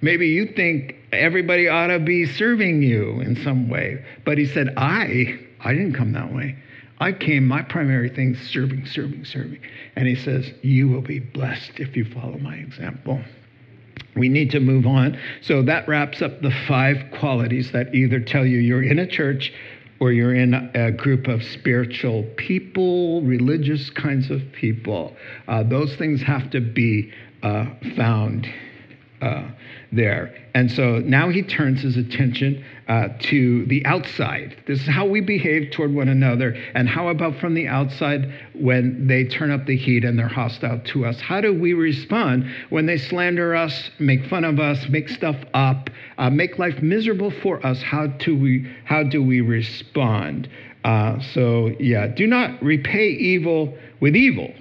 [0.00, 4.04] Maybe you think everybody ought to be serving you in some way.
[4.24, 6.56] But he said, I, I didn't come that way.
[7.02, 9.58] I came, my primary thing is serving, serving, serving.
[9.96, 13.20] And he says, You will be blessed if you follow my example.
[14.14, 15.18] We need to move on.
[15.40, 19.52] So that wraps up the five qualities that either tell you you're in a church
[19.98, 25.16] or you're in a group of spiritual people, religious kinds of people.
[25.48, 28.46] Uh, those things have to be uh, found
[29.22, 29.48] uh,
[29.92, 30.34] there.
[30.54, 34.56] And so now he turns his attention uh, to the outside.
[34.66, 36.56] This is how we behave toward one another.
[36.74, 40.80] And how about from the outside when they turn up the heat and they're hostile
[40.86, 41.20] to us?
[41.20, 45.88] How do we respond when they slander us, make fun of us, make stuff up,
[46.18, 47.80] uh, make life miserable for us?
[47.80, 50.48] How do we, how do we respond?
[50.84, 54.52] Uh, so, yeah, do not repay evil with evil.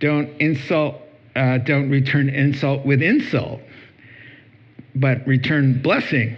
[0.00, 0.96] Don't insult,
[1.34, 3.60] uh, don't return insult with insult
[4.96, 6.36] but return blessing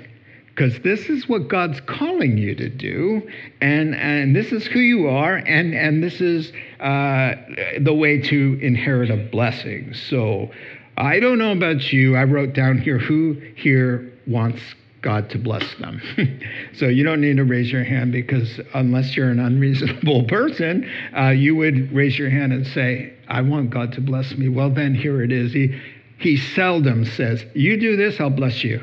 [0.58, 3.22] because this is what God's calling you to do,
[3.60, 7.36] and, and this is who you are, and, and this is uh,
[7.80, 9.94] the way to inherit a blessing.
[9.94, 10.50] So
[10.96, 12.16] I don't know about you.
[12.16, 14.60] I wrote down here who here wants
[15.00, 16.02] God to bless them.
[16.74, 21.28] so you don't need to raise your hand because unless you're an unreasonable person, uh,
[21.28, 24.48] you would raise your hand and say, I want God to bless me.
[24.48, 25.52] Well, then here it is.
[25.52, 25.80] He,
[26.18, 28.80] he seldom says, You do this, I'll bless you.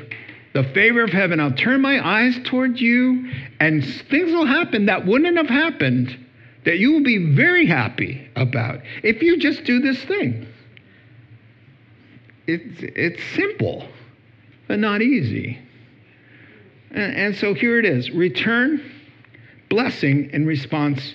[0.54, 3.30] The favor of heaven, I'll turn my eyes toward you,
[3.60, 6.18] and things will happen that wouldn't have happened
[6.64, 10.46] that you will be very happy about if you just do this thing.
[12.46, 13.86] It's, it's simple,
[14.66, 15.58] but not easy.
[16.90, 18.82] And, and so here it is return
[19.68, 21.14] blessing in response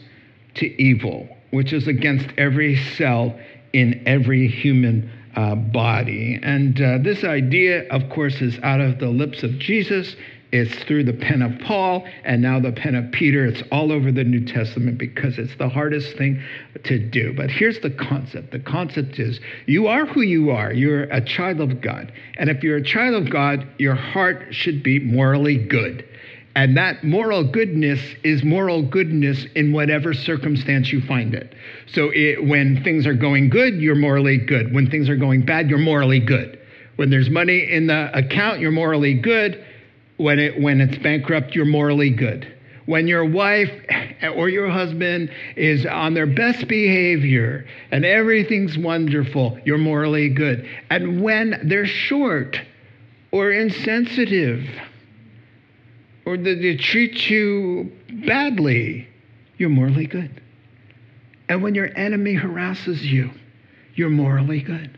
[0.55, 3.37] to evil, which is against every cell
[3.73, 6.39] in every human uh, body.
[6.41, 10.15] And uh, this idea, of course, is out of the lips of Jesus.
[10.51, 13.45] It's through the pen of Paul and now the pen of Peter.
[13.45, 16.43] It's all over the New Testament because it's the hardest thing
[16.83, 17.33] to do.
[17.33, 20.73] But here's the concept the concept is you are who you are.
[20.73, 22.11] You're a child of God.
[22.37, 26.05] And if you're a child of God, your heart should be morally good.
[26.55, 31.55] And that moral goodness is moral goodness in whatever circumstance you find it.
[31.87, 34.73] So it, when things are going good, you're morally good.
[34.73, 36.59] When things are going bad, you're morally good.
[36.97, 39.65] When there's money in the account, you're morally good.
[40.17, 42.53] When, it, when it's bankrupt, you're morally good.
[42.85, 43.71] When your wife
[44.35, 50.67] or your husband is on their best behavior and everything's wonderful, you're morally good.
[50.89, 52.59] And when they're short,
[53.31, 54.67] or insensitive
[56.25, 57.91] or that they treat you
[58.25, 59.07] badly,
[59.57, 60.41] you're morally good.
[61.49, 63.31] And when your enemy harasses you,
[63.95, 64.97] you're morally good.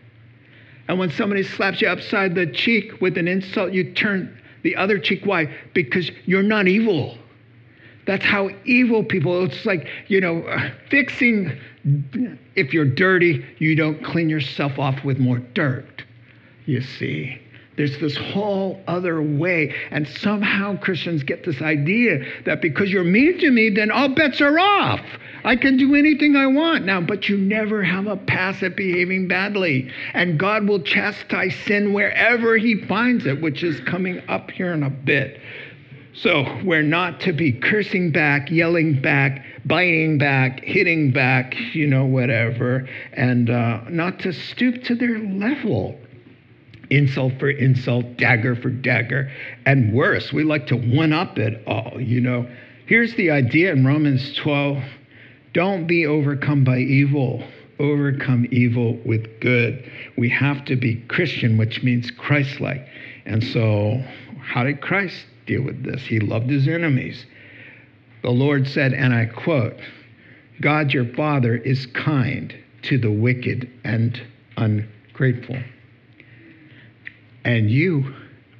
[0.87, 4.99] And when somebody slaps you upside the cheek with an insult, you turn the other
[4.99, 5.25] cheek.
[5.25, 5.53] Why?
[5.73, 7.17] Because you're not evil.
[8.05, 11.57] That's how evil people, it's like, you know, uh, fixing,
[12.55, 16.03] if you're dirty, you don't clean yourself off with more dirt,
[16.65, 17.41] you see.
[17.75, 19.73] There's this whole other way.
[19.91, 24.41] And somehow Christians get this idea that because you're mean to me, then all bets
[24.41, 25.01] are off.
[25.43, 29.27] I can do anything I want now, but you never have a pass at behaving
[29.27, 29.91] badly.
[30.13, 34.83] And God will chastise sin wherever He finds it, which is coming up here in
[34.83, 35.39] a bit.
[36.15, 42.05] So we're not to be cursing back, yelling back, biting back, hitting back, you know,
[42.05, 45.99] whatever, and uh, not to stoop to their level
[46.95, 49.31] insult for insult, dagger for dagger,
[49.65, 52.47] and worse, we like to one up it all, you know.
[52.85, 54.83] Here's the idea in Romans 12
[55.53, 57.43] don't be overcome by evil,
[57.79, 59.89] overcome evil with good.
[60.17, 62.87] We have to be Christian, which means Christ like.
[63.25, 64.03] And so,
[64.41, 66.01] how did Christ deal with this?
[66.01, 67.25] He loved his enemies.
[68.23, 69.79] The Lord said, and I quote,
[70.59, 74.19] God your Father is kind to the wicked and
[74.57, 75.57] ungrateful.
[77.45, 78.13] And you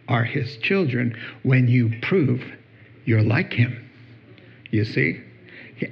[0.08, 2.42] are his children when you prove
[3.06, 3.90] you're like him.
[4.72, 5.22] You see?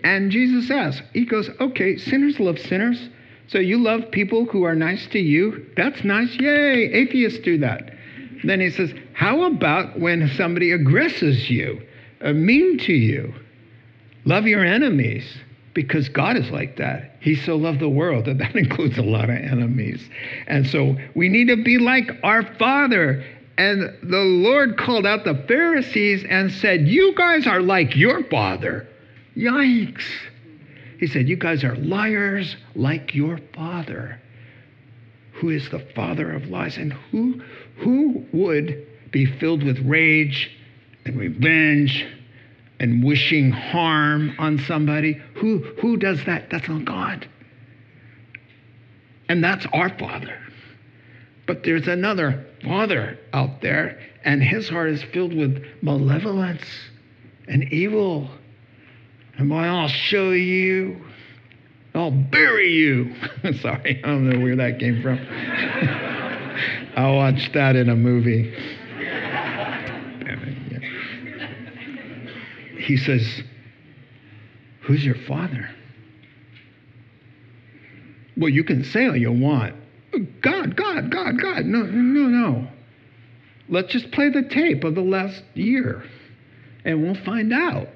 [0.04, 3.10] And Jesus says, He goes, okay, sinners love sinners.
[3.48, 5.66] So you love people who are nice to you?
[5.76, 6.34] That's nice.
[6.36, 7.94] Yay, atheists do that.
[8.44, 11.82] Then he says, How about when somebody aggresses you,
[12.22, 13.34] uh, mean to you?
[14.26, 15.26] Love your enemies
[15.74, 17.16] because God is like that.
[17.20, 20.08] He so loved the world that that includes a lot of enemies.
[20.48, 23.24] And so we need to be like our Father.
[23.58, 28.88] And the Lord called out the Pharisees and said, You guys are like your father.
[29.36, 30.06] Yikes.
[31.00, 34.20] He said, You guys are liars like your father,
[35.34, 36.78] who is the father of lies.
[36.78, 37.42] And who,
[37.78, 40.50] who would be filled with rage
[41.06, 42.06] and revenge
[42.82, 45.14] and wishing harm on somebody.
[45.36, 46.50] Who, who does that?
[46.50, 47.30] That's not God.
[49.30, 50.36] And that's our Father.
[51.46, 56.66] But there's another Father out there, and his heart is filled with malevolence
[57.48, 58.32] and evil.
[59.38, 61.06] And boy, I'll show you.
[61.94, 63.14] I'll bury you.
[63.62, 65.20] Sorry, I don't know where that came from.
[66.96, 68.52] I watched that in a movie.
[72.82, 73.44] He says,
[74.82, 75.70] Who's your father?
[78.36, 79.76] Well, you can say all you want.
[80.42, 81.66] God, God, God, God.
[81.66, 82.68] No, no, no.
[83.70, 86.04] Let's just play the tape of the last year
[86.84, 87.88] and we'll find out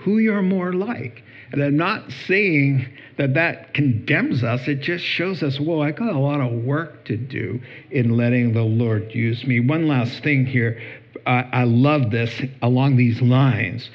[0.00, 1.22] who you're more like.
[1.52, 2.86] And I'm not saying
[3.18, 7.04] that that condemns us, it just shows us, whoa, I got a lot of work
[7.06, 7.60] to do
[7.90, 9.60] in letting the Lord use me.
[9.60, 10.80] One last thing here.
[11.26, 13.90] I, I love this along these lines.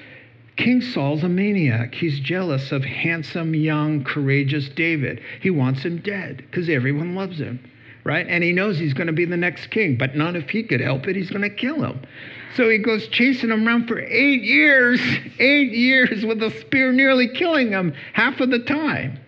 [0.58, 1.94] King Saul's a maniac.
[1.94, 5.22] He's jealous of handsome, young, courageous David.
[5.42, 7.60] He wants him dead because everyone loves him,
[8.06, 8.26] right?
[8.28, 10.80] And he knows he's going to be the next king, but not if he could
[10.80, 11.16] help it.
[11.16, 12.02] He's going to kill him.
[12.56, 15.02] So he goes chasing him around for eight years,
[15.40, 19.20] eight years with a spear, nearly killing him half of the time.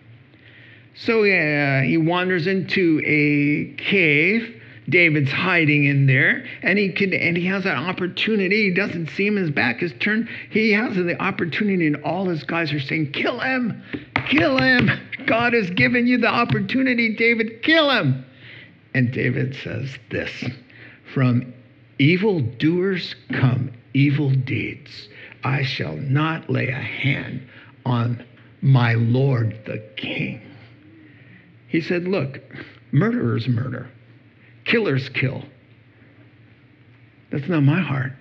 [0.94, 4.57] So uh, he wanders into a cave
[4.88, 8.64] David's hiding in there, and he can and he has that opportunity.
[8.64, 10.28] He doesn't see him; his back is turned.
[10.50, 13.82] He has the opportunity, and all his guys are saying, "Kill him!
[14.28, 14.90] Kill him!
[15.26, 17.62] God has given you the opportunity, David.
[17.62, 18.24] Kill him!"
[18.94, 20.44] And David says this:
[21.12, 21.52] "From
[21.98, 25.10] evil doers come evil deeds.
[25.44, 27.42] I shall not lay a hand
[27.84, 28.24] on
[28.62, 30.40] my Lord the King."
[31.66, 32.40] He said, "Look,
[32.90, 33.88] murderers murder."
[34.68, 35.42] Killers kill.
[37.30, 38.12] That's not my heart.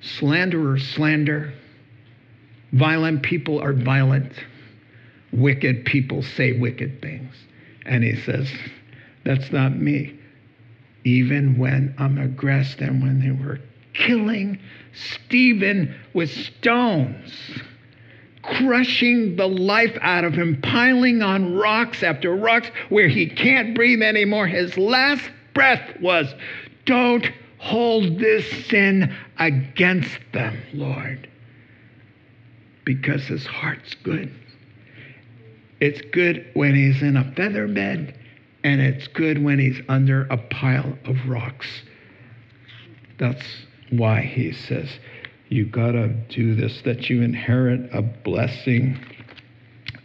[0.00, 1.54] Slanderers slander.
[2.72, 4.32] Violent people are violent.
[5.32, 7.34] Wicked people say wicked things.
[7.86, 8.50] And he says,
[9.24, 10.18] That's not me.
[11.04, 13.60] Even when I'm aggressed and when they were
[13.94, 14.58] killing
[14.92, 17.32] Stephen with stones
[18.46, 24.02] crushing the life out of him, piling on rocks after rocks where he can't breathe
[24.02, 24.46] anymore.
[24.46, 26.34] His last breath was,
[26.84, 31.28] Don't hold this sin against them, Lord.
[32.84, 34.30] Because his heart's good.
[35.80, 38.18] It's good when he's in a feather bed,
[38.62, 41.66] and it's good when he's under a pile of rocks.
[43.18, 43.44] That's
[43.90, 44.88] why he says,
[45.48, 48.98] You gotta do this, that you inherit a blessing.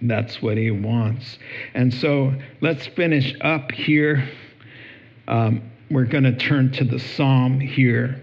[0.02, 1.40] That's what he wants.
[1.74, 4.30] And so let's finish up here.
[5.28, 8.22] Um, we're to turn to the psalm here.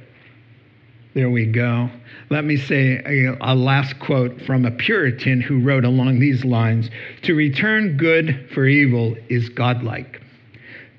[1.14, 1.89] There we go.
[2.29, 6.91] Let me say a, a, last quote from a Puritan who wrote along these lines
[7.23, 10.21] To return good for evil is godlike.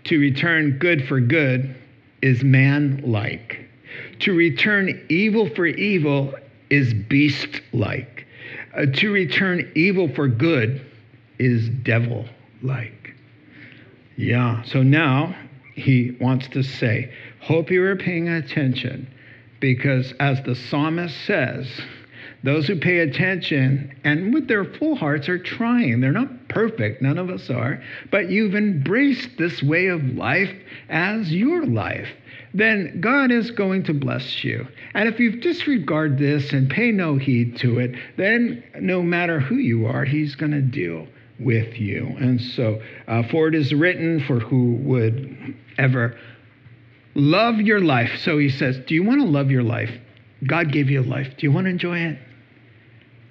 [0.05, 1.75] To return good for good
[2.23, 3.66] is man like.
[4.19, 6.33] To return evil for evil
[6.69, 8.25] is beast like.
[8.75, 10.85] Uh, to return evil for good
[11.39, 12.25] is devil
[12.61, 13.13] like.
[14.15, 15.35] Yeah, so now
[15.75, 19.07] he wants to say, Hope you are paying attention
[19.59, 21.67] because, as the psalmist says,
[22.43, 26.01] those who pay attention and with their full hearts are trying.
[26.01, 30.53] They're not perfect, none of us are, but you've embraced this way of life
[30.89, 32.09] as your life
[32.57, 34.67] then God is going to bless you.
[34.93, 39.55] And if you disregard this and pay no heed to it, then no matter who
[39.55, 41.07] you are, He's going to deal
[41.39, 42.07] with you.
[42.19, 46.17] And so, uh, for it is written, for who would ever
[47.13, 48.11] love your life.
[48.21, 49.91] So he says, Do you want to love your life?
[50.45, 51.27] God gave you a life.
[51.37, 52.19] Do you want to enjoy it?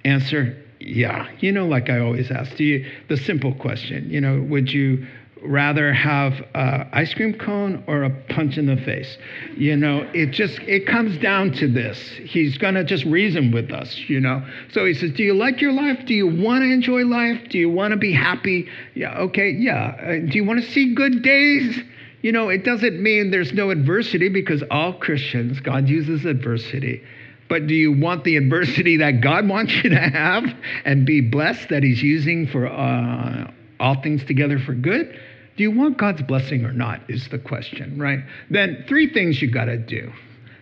[0.03, 1.27] Answer, yeah.
[1.39, 5.07] You know, like I always ask, do you, the simple question, you know, would you
[5.43, 9.17] rather have an ice cream cone or a punch in the face.
[9.55, 11.99] You know it just it comes down to this.
[12.23, 14.45] He's going to just reason with us you know?
[14.71, 16.05] So he says do you like your life?
[16.05, 17.49] Do you want to enjoy life?
[17.49, 18.67] Do you want to be happy?
[18.95, 19.95] Yeah okay yeah.
[19.99, 21.79] Uh, do you want to see good days?
[22.21, 27.03] You know it doesn't mean there's no adversity because all christians god uses adversity.
[27.49, 30.43] But do you want the adversity that God wants you to have
[30.85, 35.17] and be blessed that He's using for uh, all things together for good?
[35.57, 37.01] Do you want God's blessing or not?
[37.09, 38.19] Is the question, right?
[38.49, 40.11] Then, three things you got to do.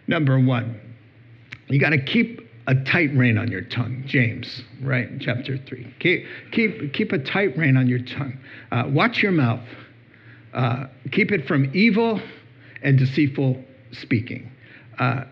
[0.07, 0.79] Number one,
[1.67, 4.03] you got to keep a tight rein on your tongue.
[4.07, 5.09] James, right?
[5.19, 5.95] Chapter 3.
[5.99, 8.37] Keep, keep, keep a tight rein on your tongue.
[8.71, 9.61] Uh, watch your mouth.
[10.53, 12.21] Uh, keep it from evil
[12.81, 14.49] and deceitful speaking.
[14.97, 15.25] Uh,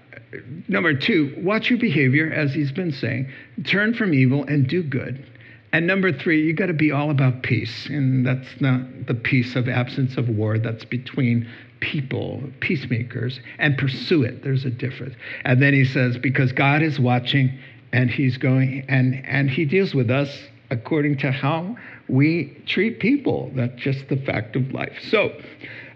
[0.67, 3.31] number two, watch your behavior, as he's been saying.
[3.65, 5.25] Turn from evil and do good.
[5.73, 7.87] And number three, you got to be all about peace.
[7.87, 11.49] And that's not the peace of absence of war, that's between
[11.79, 14.43] people, peacemakers, and pursue it.
[14.43, 15.15] There's a difference.
[15.43, 17.57] And then he says, because God is watching
[17.91, 20.29] and he's going, and, and he deals with us
[20.69, 21.75] according to how
[22.07, 23.51] we treat people.
[23.55, 24.93] That's just the fact of life.
[25.09, 25.31] So,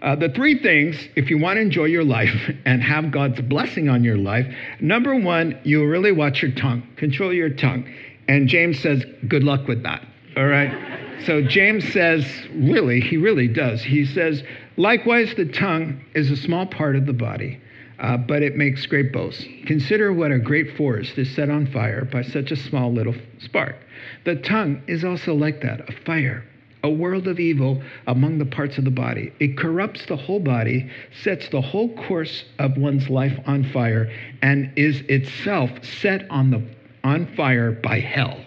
[0.00, 3.88] uh, the three things, if you want to enjoy your life and have God's blessing
[3.88, 4.46] on your life,
[4.80, 7.88] number one, you really watch your tongue, control your tongue.
[8.28, 10.06] And James says, Good luck with that.
[10.36, 10.98] All right?
[11.24, 12.24] So James says,
[12.54, 13.82] really, he really does.
[13.82, 14.42] He says,
[14.76, 17.60] likewise, the tongue is a small part of the body,
[17.98, 19.44] uh, but it makes great boasts.
[19.66, 23.76] Consider what a great forest is set on fire by such a small little spark.
[24.24, 26.44] The tongue is also like that, a fire,
[26.84, 29.32] a world of evil among the parts of the body.
[29.40, 30.88] It corrupts the whole body,
[31.22, 34.08] sets the whole course of one's life on fire,
[34.40, 36.62] and is itself set on the
[37.04, 38.44] on fire by hell.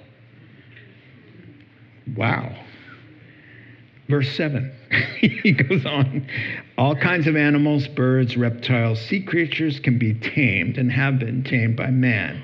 [2.16, 2.56] Wow.
[4.10, 4.72] Verse 7,
[5.22, 6.28] he goes on.
[6.78, 11.78] All kinds of animals, birds, reptiles, sea creatures can be tamed and have been tamed
[11.78, 12.44] by man,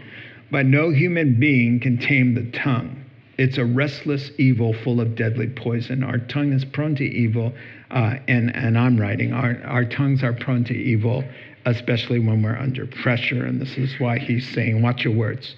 [0.50, 3.04] but no human being can tame the tongue.
[3.38, 6.04] It's a restless evil full of deadly poison.
[6.04, 7.54] Our tongue is prone to evil,
[7.92, 11.24] uh, and, and I'm writing, our, our tongues are prone to evil,
[11.66, 13.46] especially when we're under pressure.
[13.46, 15.56] And this is why he's saying, Watch your words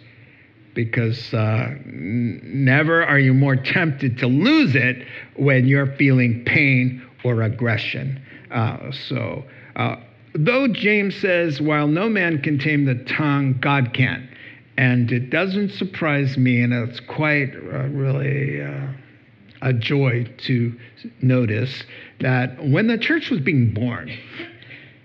[0.74, 5.06] because uh, never are you more tempted to lose it
[5.36, 8.22] when you're feeling pain or aggression.
[8.52, 9.44] Uh, so,
[9.76, 9.96] uh,
[10.34, 14.28] though James says, while no man can tame the tongue, God can.
[14.78, 18.88] And it doesn't surprise me, and it's quite uh, really uh,
[19.62, 20.80] a joy to
[21.22, 21.84] notice
[22.22, 24.10] that when the church was being born,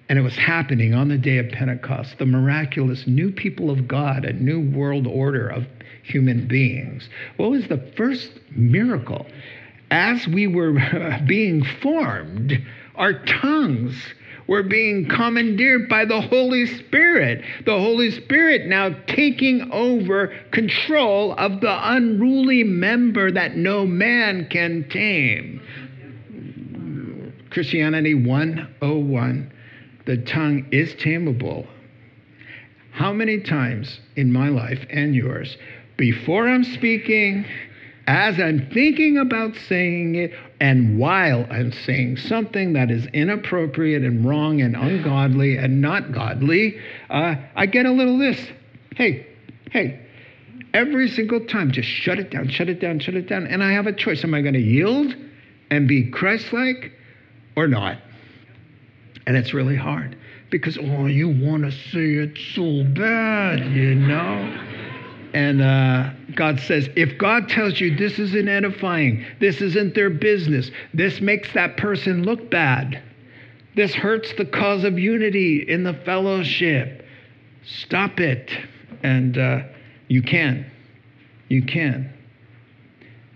[0.08, 4.24] and it was happening on the day of Pentecost, the miraculous new people of God,
[4.24, 5.66] a new world order of
[6.02, 7.08] human beings.
[7.36, 9.26] What was the first miracle?
[9.90, 10.74] As we were
[11.26, 12.52] being formed,
[12.96, 13.96] our tongues
[14.46, 17.42] were being commandeered by the Holy Spirit.
[17.64, 24.86] The Holy Spirit now taking over control of the unruly member that no man can
[24.90, 25.62] tame.
[27.50, 29.52] Christianity 101
[30.06, 31.66] the tongue is tameable.
[32.92, 35.56] How many times in my life and yours,
[35.96, 37.44] before I'm speaking,
[38.06, 44.24] as I'm thinking about saying it, and while I'm saying something that is inappropriate and
[44.24, 46.78] wrong and ungodly and not godly,
[47.10, 48.38] uh, I get a little this.
[48.94, 49.26] Hey,
[49.70, 50.00] hey,
[50.74, 53.46] every single time, just shut it down, shut it down, shut it down.
[53.46, 54.22] And I have a choice.
[54.22, 55.14] Am I going to yield
[55.70, 56.92] and be Christ like
[57.56, 57.98] or not?
[59.26, 60.16] And it's really hard
[60.50, 64.60] because, oh, you want to say it so bad, you know?
[65.34, 70.70] And uh, God says, if God tells you this isn't edifying, this isn't their business,
[70.92, 73.02] this makes that person look bad,
[73.74, 77.04] this hurts the cause of unity in the fellowship,
[77.64, 78.52] stop it.
[79.02, 79.62] And uh,
[80.06, 80.70] you can.
[81.48, 82.13] You can.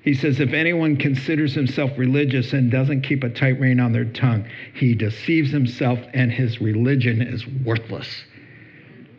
[0.08, 4.06] He says, if anyone considers himself religious and doesn't keep a tight rein on their
[4.06, 8.08] tongue, he deceives himself and his religion is worthless.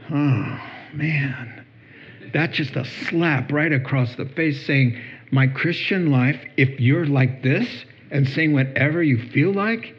[0.10, 0.60] Oh,
[0.96, 1.64] man.
[2.34, 7.44] That's just a slap right across the face saying, my Christian life, if you're like
[7.44, 7.68] this
[8.10, 9.94] and saying whatever you feel like,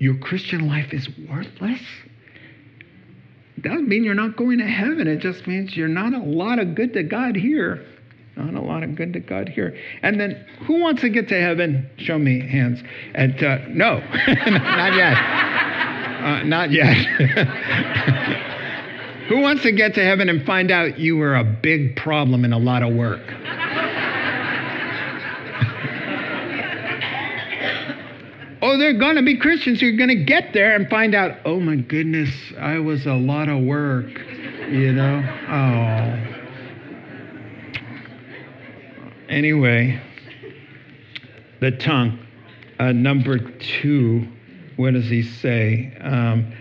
[0.00, 1.80] your Christian life is worthless?
[3.58, 5.06] That doesn't mean you're not going to heaven.
[5.06, 7.86] It just means you're not a lot of good to God here.
[8.36, 9.78] Not a lot of good to God here.
[10.02, 11.90] And then, who wants to get to heaven?
[11.98, 12.82] Show me hands.
[13.14, 15.12] And uh, no, not yet.
[16.22, 16.96] Uh, not yet.
[19.28, 22.54] who wants to get to heaven and find out you were a big problem and
[22.54, 23.20] a lot of work?
[28.62, 31.32] oh, they're going to be Christians who are going to get there and find out,
[31.44, 34.06] oh my goodness, I was a lot of work,
[34.70, 35.22] you know?
[35.50, 36.38] Oh.
[39.32, 39.98] Anyway,
[41.60, 42.18] the tongue.
[42.78, 44.28] Uh, number two,
[44.76, 45.96] what does he say?
[46.02, 46.52] Um,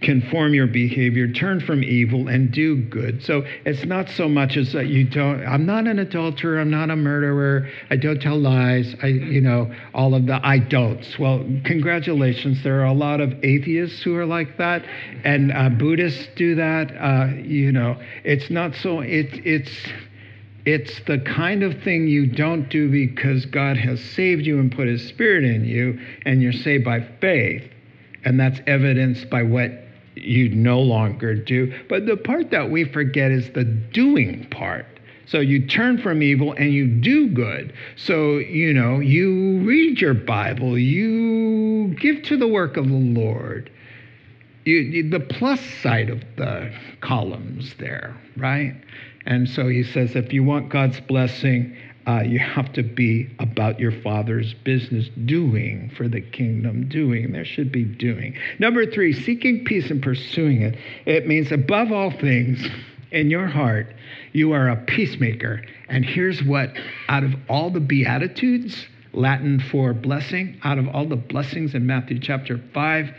[0.00, 3.20] conform your behavior, turn from evil, and do good.
[3.24, 5.44] So it's not so much as that you don't.
[5.44, 6.60] I'm not an adulterer.
[6.60, 7.68] I'm not a murderer.
[7.90, 8.94] I don't tell lies.
[9.02, 11.18] I, you know, all of the I don'ts.
[11.18, 12.62] Well, congratulations.
[12.62, 14.84] There are a lot of atheists who are like that,
[15.24, 16.92] and uh, Buddhists do that.
[16.92, 19.00] Uh, you know, it's not so.
[19.00, 19.72] It, it's
[20.66, 24.88] it's the kind of thing you don't do because God has saved you and put
[24.88, 27.70] His Spirit in you, and you're saved by faith.
[28.24, 29.70] And that's evidenced by what
[30.14, 31.72] you no longer do.
[31.88, 34.86] But the part that we forget is the doing part.
[35.26, 37.72] So you turn from evil and you do good.
[37.96, 43.70] So, you know, you read your Bible, you give to the work of the Lord.
[44.64, 48.74] You, the plus side of the columns there, right?
[49.26, 53.78] And so he says if you want God's blessing, uh, you have to be about
[53.78, 57.32] your father's business, doing for the kingdom, doing.
[57.32, 58.36] There should be doing.
[58.58, 60.78] Number three, seeking peace and pursuing it.
[61.04, 62.66] It means above all things,
[63.12, 63.94] in your heart,
[64.32, 65.62] you are a peacemaker.
[65.88, 66.72] And here's what
[67.08, 72.20] out of all the Beatitudes, Latin for blessing, out of all the blessings in Matthew
[72.20, 73.10] chapter 5,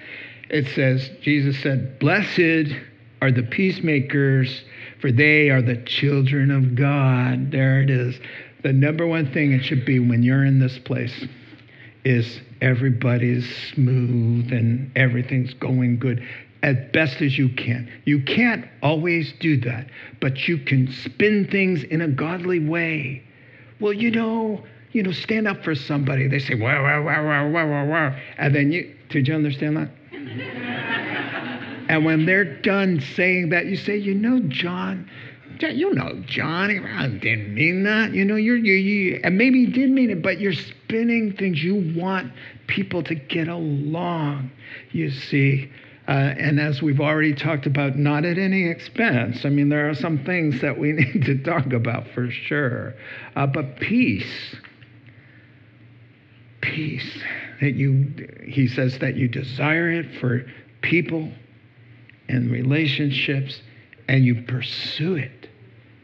[0.49, 2.74] it says, Jesus said, Blessed
[3.22, 4.64] are the peacemakers,
[5.02, 7.52] for they are the children of God.
[7.52, 8.20] There it is
[8.64, 11.26] the number one thing it should be when you're in this place
[12.04, 16.24] is everybody's smooth and everything's going good
[16.64, 17.89] as best as you can.
[18.06, 19.88] You can't always do that,
[20.20, 23.24] but you can spin things in a godly way.
[23.80, 26.28] Well, you know, you know, stand up for somebody.
[26.28, 28.20] They say, wow, wow, wow, wow, wow, wow, wow.
[28.38, 29.89] And then you, did you understand that?
[31.92, 35.12] And when they're done saying that, you say, you know, John,
[35.60, 38.14] you know, Johnny I didn't mean that.
[38.14, 41.62] You know, you're, you, you, and maybe you did mean it, but you're spinning things.
[41.62, 42.32] You want
[42.68, 44.52] people to get along,
[44.94, 45.70] you see.
[46.08, 49.44] Uh, and as we've already talked about, not at any expense.
[49.44, 52.94] I mean, there are some things that we need to talk about for sure.
[53.36, 54.56] Uh, but peace,
[56.62, 57.22] peace,
[57.60, 58.14] that you,
[58.46, 60.46] he says that you desire it for
[60.82, 61.30] people
[62.32, 63.62] and relationships
[64.08, 65.42] and you pursue it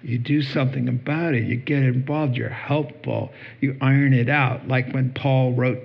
[0.08, 1.44] you do something about it.
[1.44, 2.38] You get involved.
[2.38, 3.34] You're helpful.
[3.60, 4.68] You iron it out.
[4.68, 5.80] Like when Paul wrote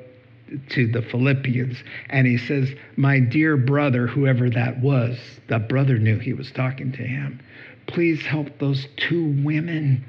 [0.70, 5.18] to the Philippians and he says, My dear brother, whoever that was,
[5.49, 7.40] that brother knew he was talking to him.
[7.86, 10.05] Please help those two women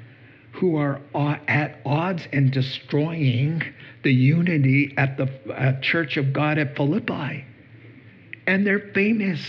[0.52, 1.00] who are
[1.48, 3.62] at odds and destroying
[4.04, 7.44] the unity at the Church of God at Philippi.
[8.46, 9.40] And they're famous.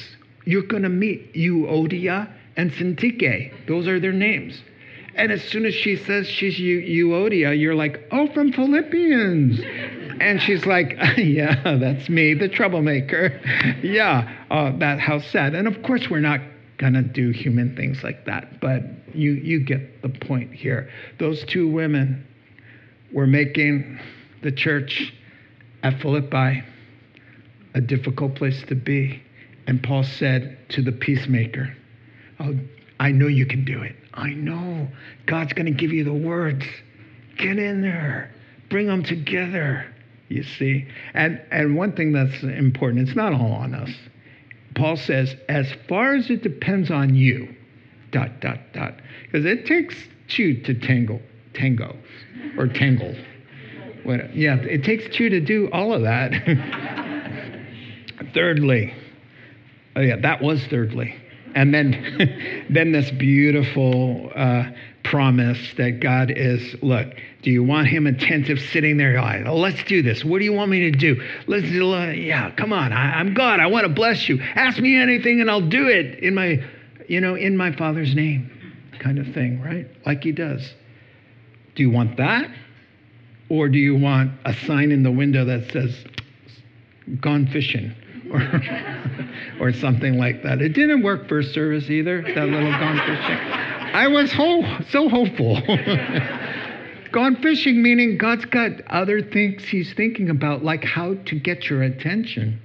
[0.46, 3.68] You're going to meet Euodia and Syntyche.
[3.68, 4.62] Those are their names.
[5.16, 9.62] And as soon as she says she's Euodia, you're like, oh, from Philippians.
[10.20, 13.40] And she's like, yeah, that's me, the troublemaker.
[13.84, 15.56] yeah, uh, that how sad.
[15.56, 16.42] And of course, we're not
[16.78, 18.82] gonna do human things like that, but
[19.14, 20.90] you you get the point here.
[21.20, 22.26] Those two women
[23.14, 24.00] were making
[24.44, 25.14] the church
[25.84, 26.64] at Philippi
[27.74, 29.22] a difficult place to be.
[29.68, 31.76] And Paul said to the peacemaker,
[32.40, 32.56] Oh,
[33.00, 33.96] I know you can do it.
[34.14, 34.88] I know.
[35.26, 36.66] God's going to give you the words.
[37.38, 38.32] Get in there.
[38.70, 39.86] Bring them together.
[40.30, 40.88] You see?
[41.14, 43.92] And and one thing that's important, it's not all on us.
[44.76, 47.56] Paul says, as far as it depends on you,
[48.12, 48.96] dot, dot, dot.
[49.24, 49.96] Because it takes
[50.28, 51.22] two to tangle,
[51.54, 51.96] tango,
[52.58, 53.16] or tangle.
[54.04, 56.34] What, yeah, it takes two to do all of that.
[58.34, 58.94] thirdly,
[59.96, 61.16] oh yeah, that was thirdly.
[61.56, 64.66] And then, then this beautiful uh,
[65.04, 67.08] promise that God is, look,
[67.42, 69.22] do you want him attentive sitting there?
[69.22, 70.26] Like, let's do this.
[70.26, 71.22] What do you want me to do?
[71.48, 72.92] Let's do, uh, yeah, come on.
[72.92, 73.60] I, I'm God.
[73.60, 74.42] I want to bless you.
[74.42, 76.62] Ask me anything and I'll do it in my,
[77.08, 78.52] you know, in my Father's name
[79.00, 79.88] kind of thing, right?
[80.06, 80.74] Like he does.
[81.76, 82.50] Do you want that?
[83.50, 86.04] Or do you want a sign in the window that says,
[87.22, 87.94] gone fishing?
[88.32, 88.40] Or,
[89.60, 90.62] or something like that.
[90.62, 93.38] It didn't work first service either, that little gone fishing.
[93.96, 95.62] I was ho- so hopeful.
[97.12, 101.82] gone fishing meaning God's got other things he's thinking about, like how to get your
[101.84, 102.62] attention,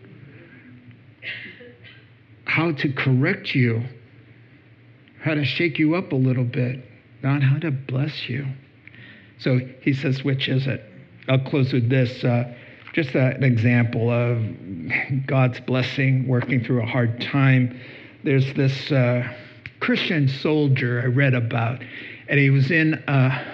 [2.44, 3.84] how to correct you,
[5.22, 6.84] how to shake you up a little bit,
[7.22, 8.46] not how to bless you.
[9.38, 10.84] So he says, which is it?
[11.28, 12.24] I'll close with this.
[12.24, 12.52] Uh,
[12.92, 14.44] just a, an example of
[15.26, 17.78] God's blessing working through a hard time.
[18.24, 19.32] There's this uh,
[19.80, 21.82] Christian soldier I read about,
[22.28, 23.12] and he was in a,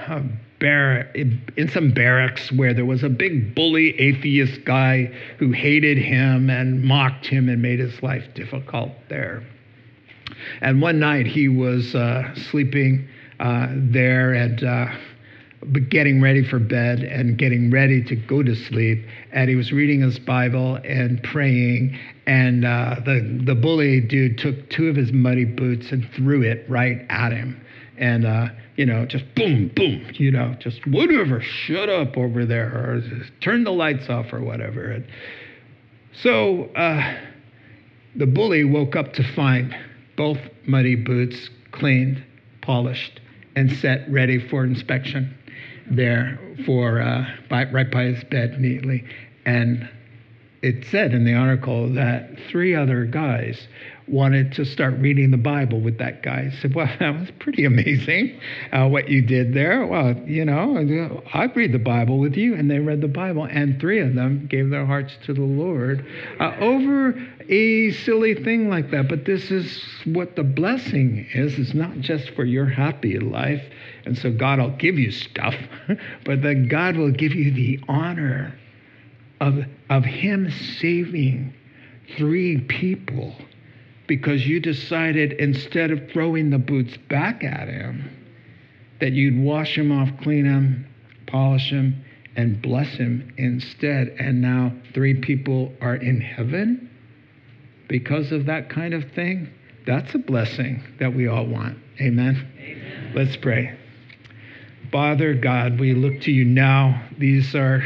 [0.09, 0.23] a
[0.59, 5.05] in some barracks where there was a big bully atheist guy
[5.39, 9.43] who hated him and mocked him and made his life difficult there.
[10.63, 13.07] And one night he was uh, sleeping
[13.39, 14.65] uh, there and
[15.75, 19.05] uh, getting ready for bed and getting ready to go to sleep.
[19.33, 21.99] And he was reading his Bible and praying.
[22.27, 26.65] And uh, the, the bully dude took two of his muddy boots and threw it
[26.69, 27.61] right at him.
[27.99, 32.67] And, uh, you know, just boom, boom, you know, just whatever, shut up over there
[32.67, 33.03] or
[33.41, 34.91] turn the lights off or whatever.
[34.91, 35.07] And
[36.13, 37.19] so uh,
[38.15, 39.75] the bully woke up to find
[40.17, 42.23] both muddy boots cleaned,
[42.61, 43.21] polished,
[43.55, 45.35] and set ready for inspection
[45.91, 49.05] there for uh, by, right by his bed neatly.
[49.45, 49.89] And
[50.63, 53.69] it said in the article that three other guys
[54.09, 56.51] wanted to start reading the Bible with that guy.
[56.53, 58.41] I said, Well, that was pretty amazing
[58.73, 59.87] uh, what you did there.
[59.87, 62.55] Well, you know, I'd read the Bible with you.
[62.55, 66.07] And they read the Bible, and three of them gave their hearts to the Lord
[66.41, 67.15] uh, over
[67.49, 69.09] a silly thing like that.
[69.09, 71.59] But this is what the blessing is.
[71.59, 73.63] It's not just for your happy life.
[74.05, 75.55] And so God will give you stuff,
[76.25, 78.59] but then God will give you the honor
[79.41, 79.59] of,
[79.91, 81.53] of Him saving
[82.17, 83.35] three people
[84.07, 88.11] because you decided instead of throwing the boots back at him,
[89.01, 90.87] that you'd wash him off, clean him,
[91.27, 92.05] polish him,
[92.37, 94.09] and bless him instead.
[94.19, 96.86] And now three people are in heaven
[97.89, 99.53] because of that kind of thing.
[99.87, 101.79] That's a blessing that we all want.
[102.01, 102.53] Amen.
[102.59, 103.13] Amen.
[103.15, 103.79] Let's pray.
[104.91, 107.03] Father God, we look to you now.
[107.19, 107.85] These are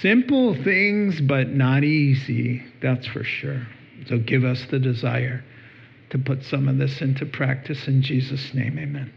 [0.00, 2.64] simple things, but not easy.
[2.80, 3.66] That's for sure.
[4.06, 5.44] So give us the desire
[6.10, 8.78] to put some of this into practice in Jesus' name.
[8.78, 9.12] Amen.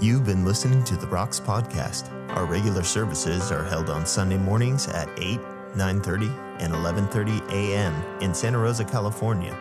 [0.00, 2.10] You've been listening to the Rocks podcast.
[2.30, 5.40] Our regular services are held on Sunday mornings at 8,
[5.76, 7.94] 9:30, and 11:30 a.m.
[8.20, 9.56] in Santa Rosa, California.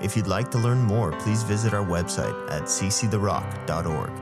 [0.00, 4.21] If you'd like to learn more, please visit our website at cctherock.org.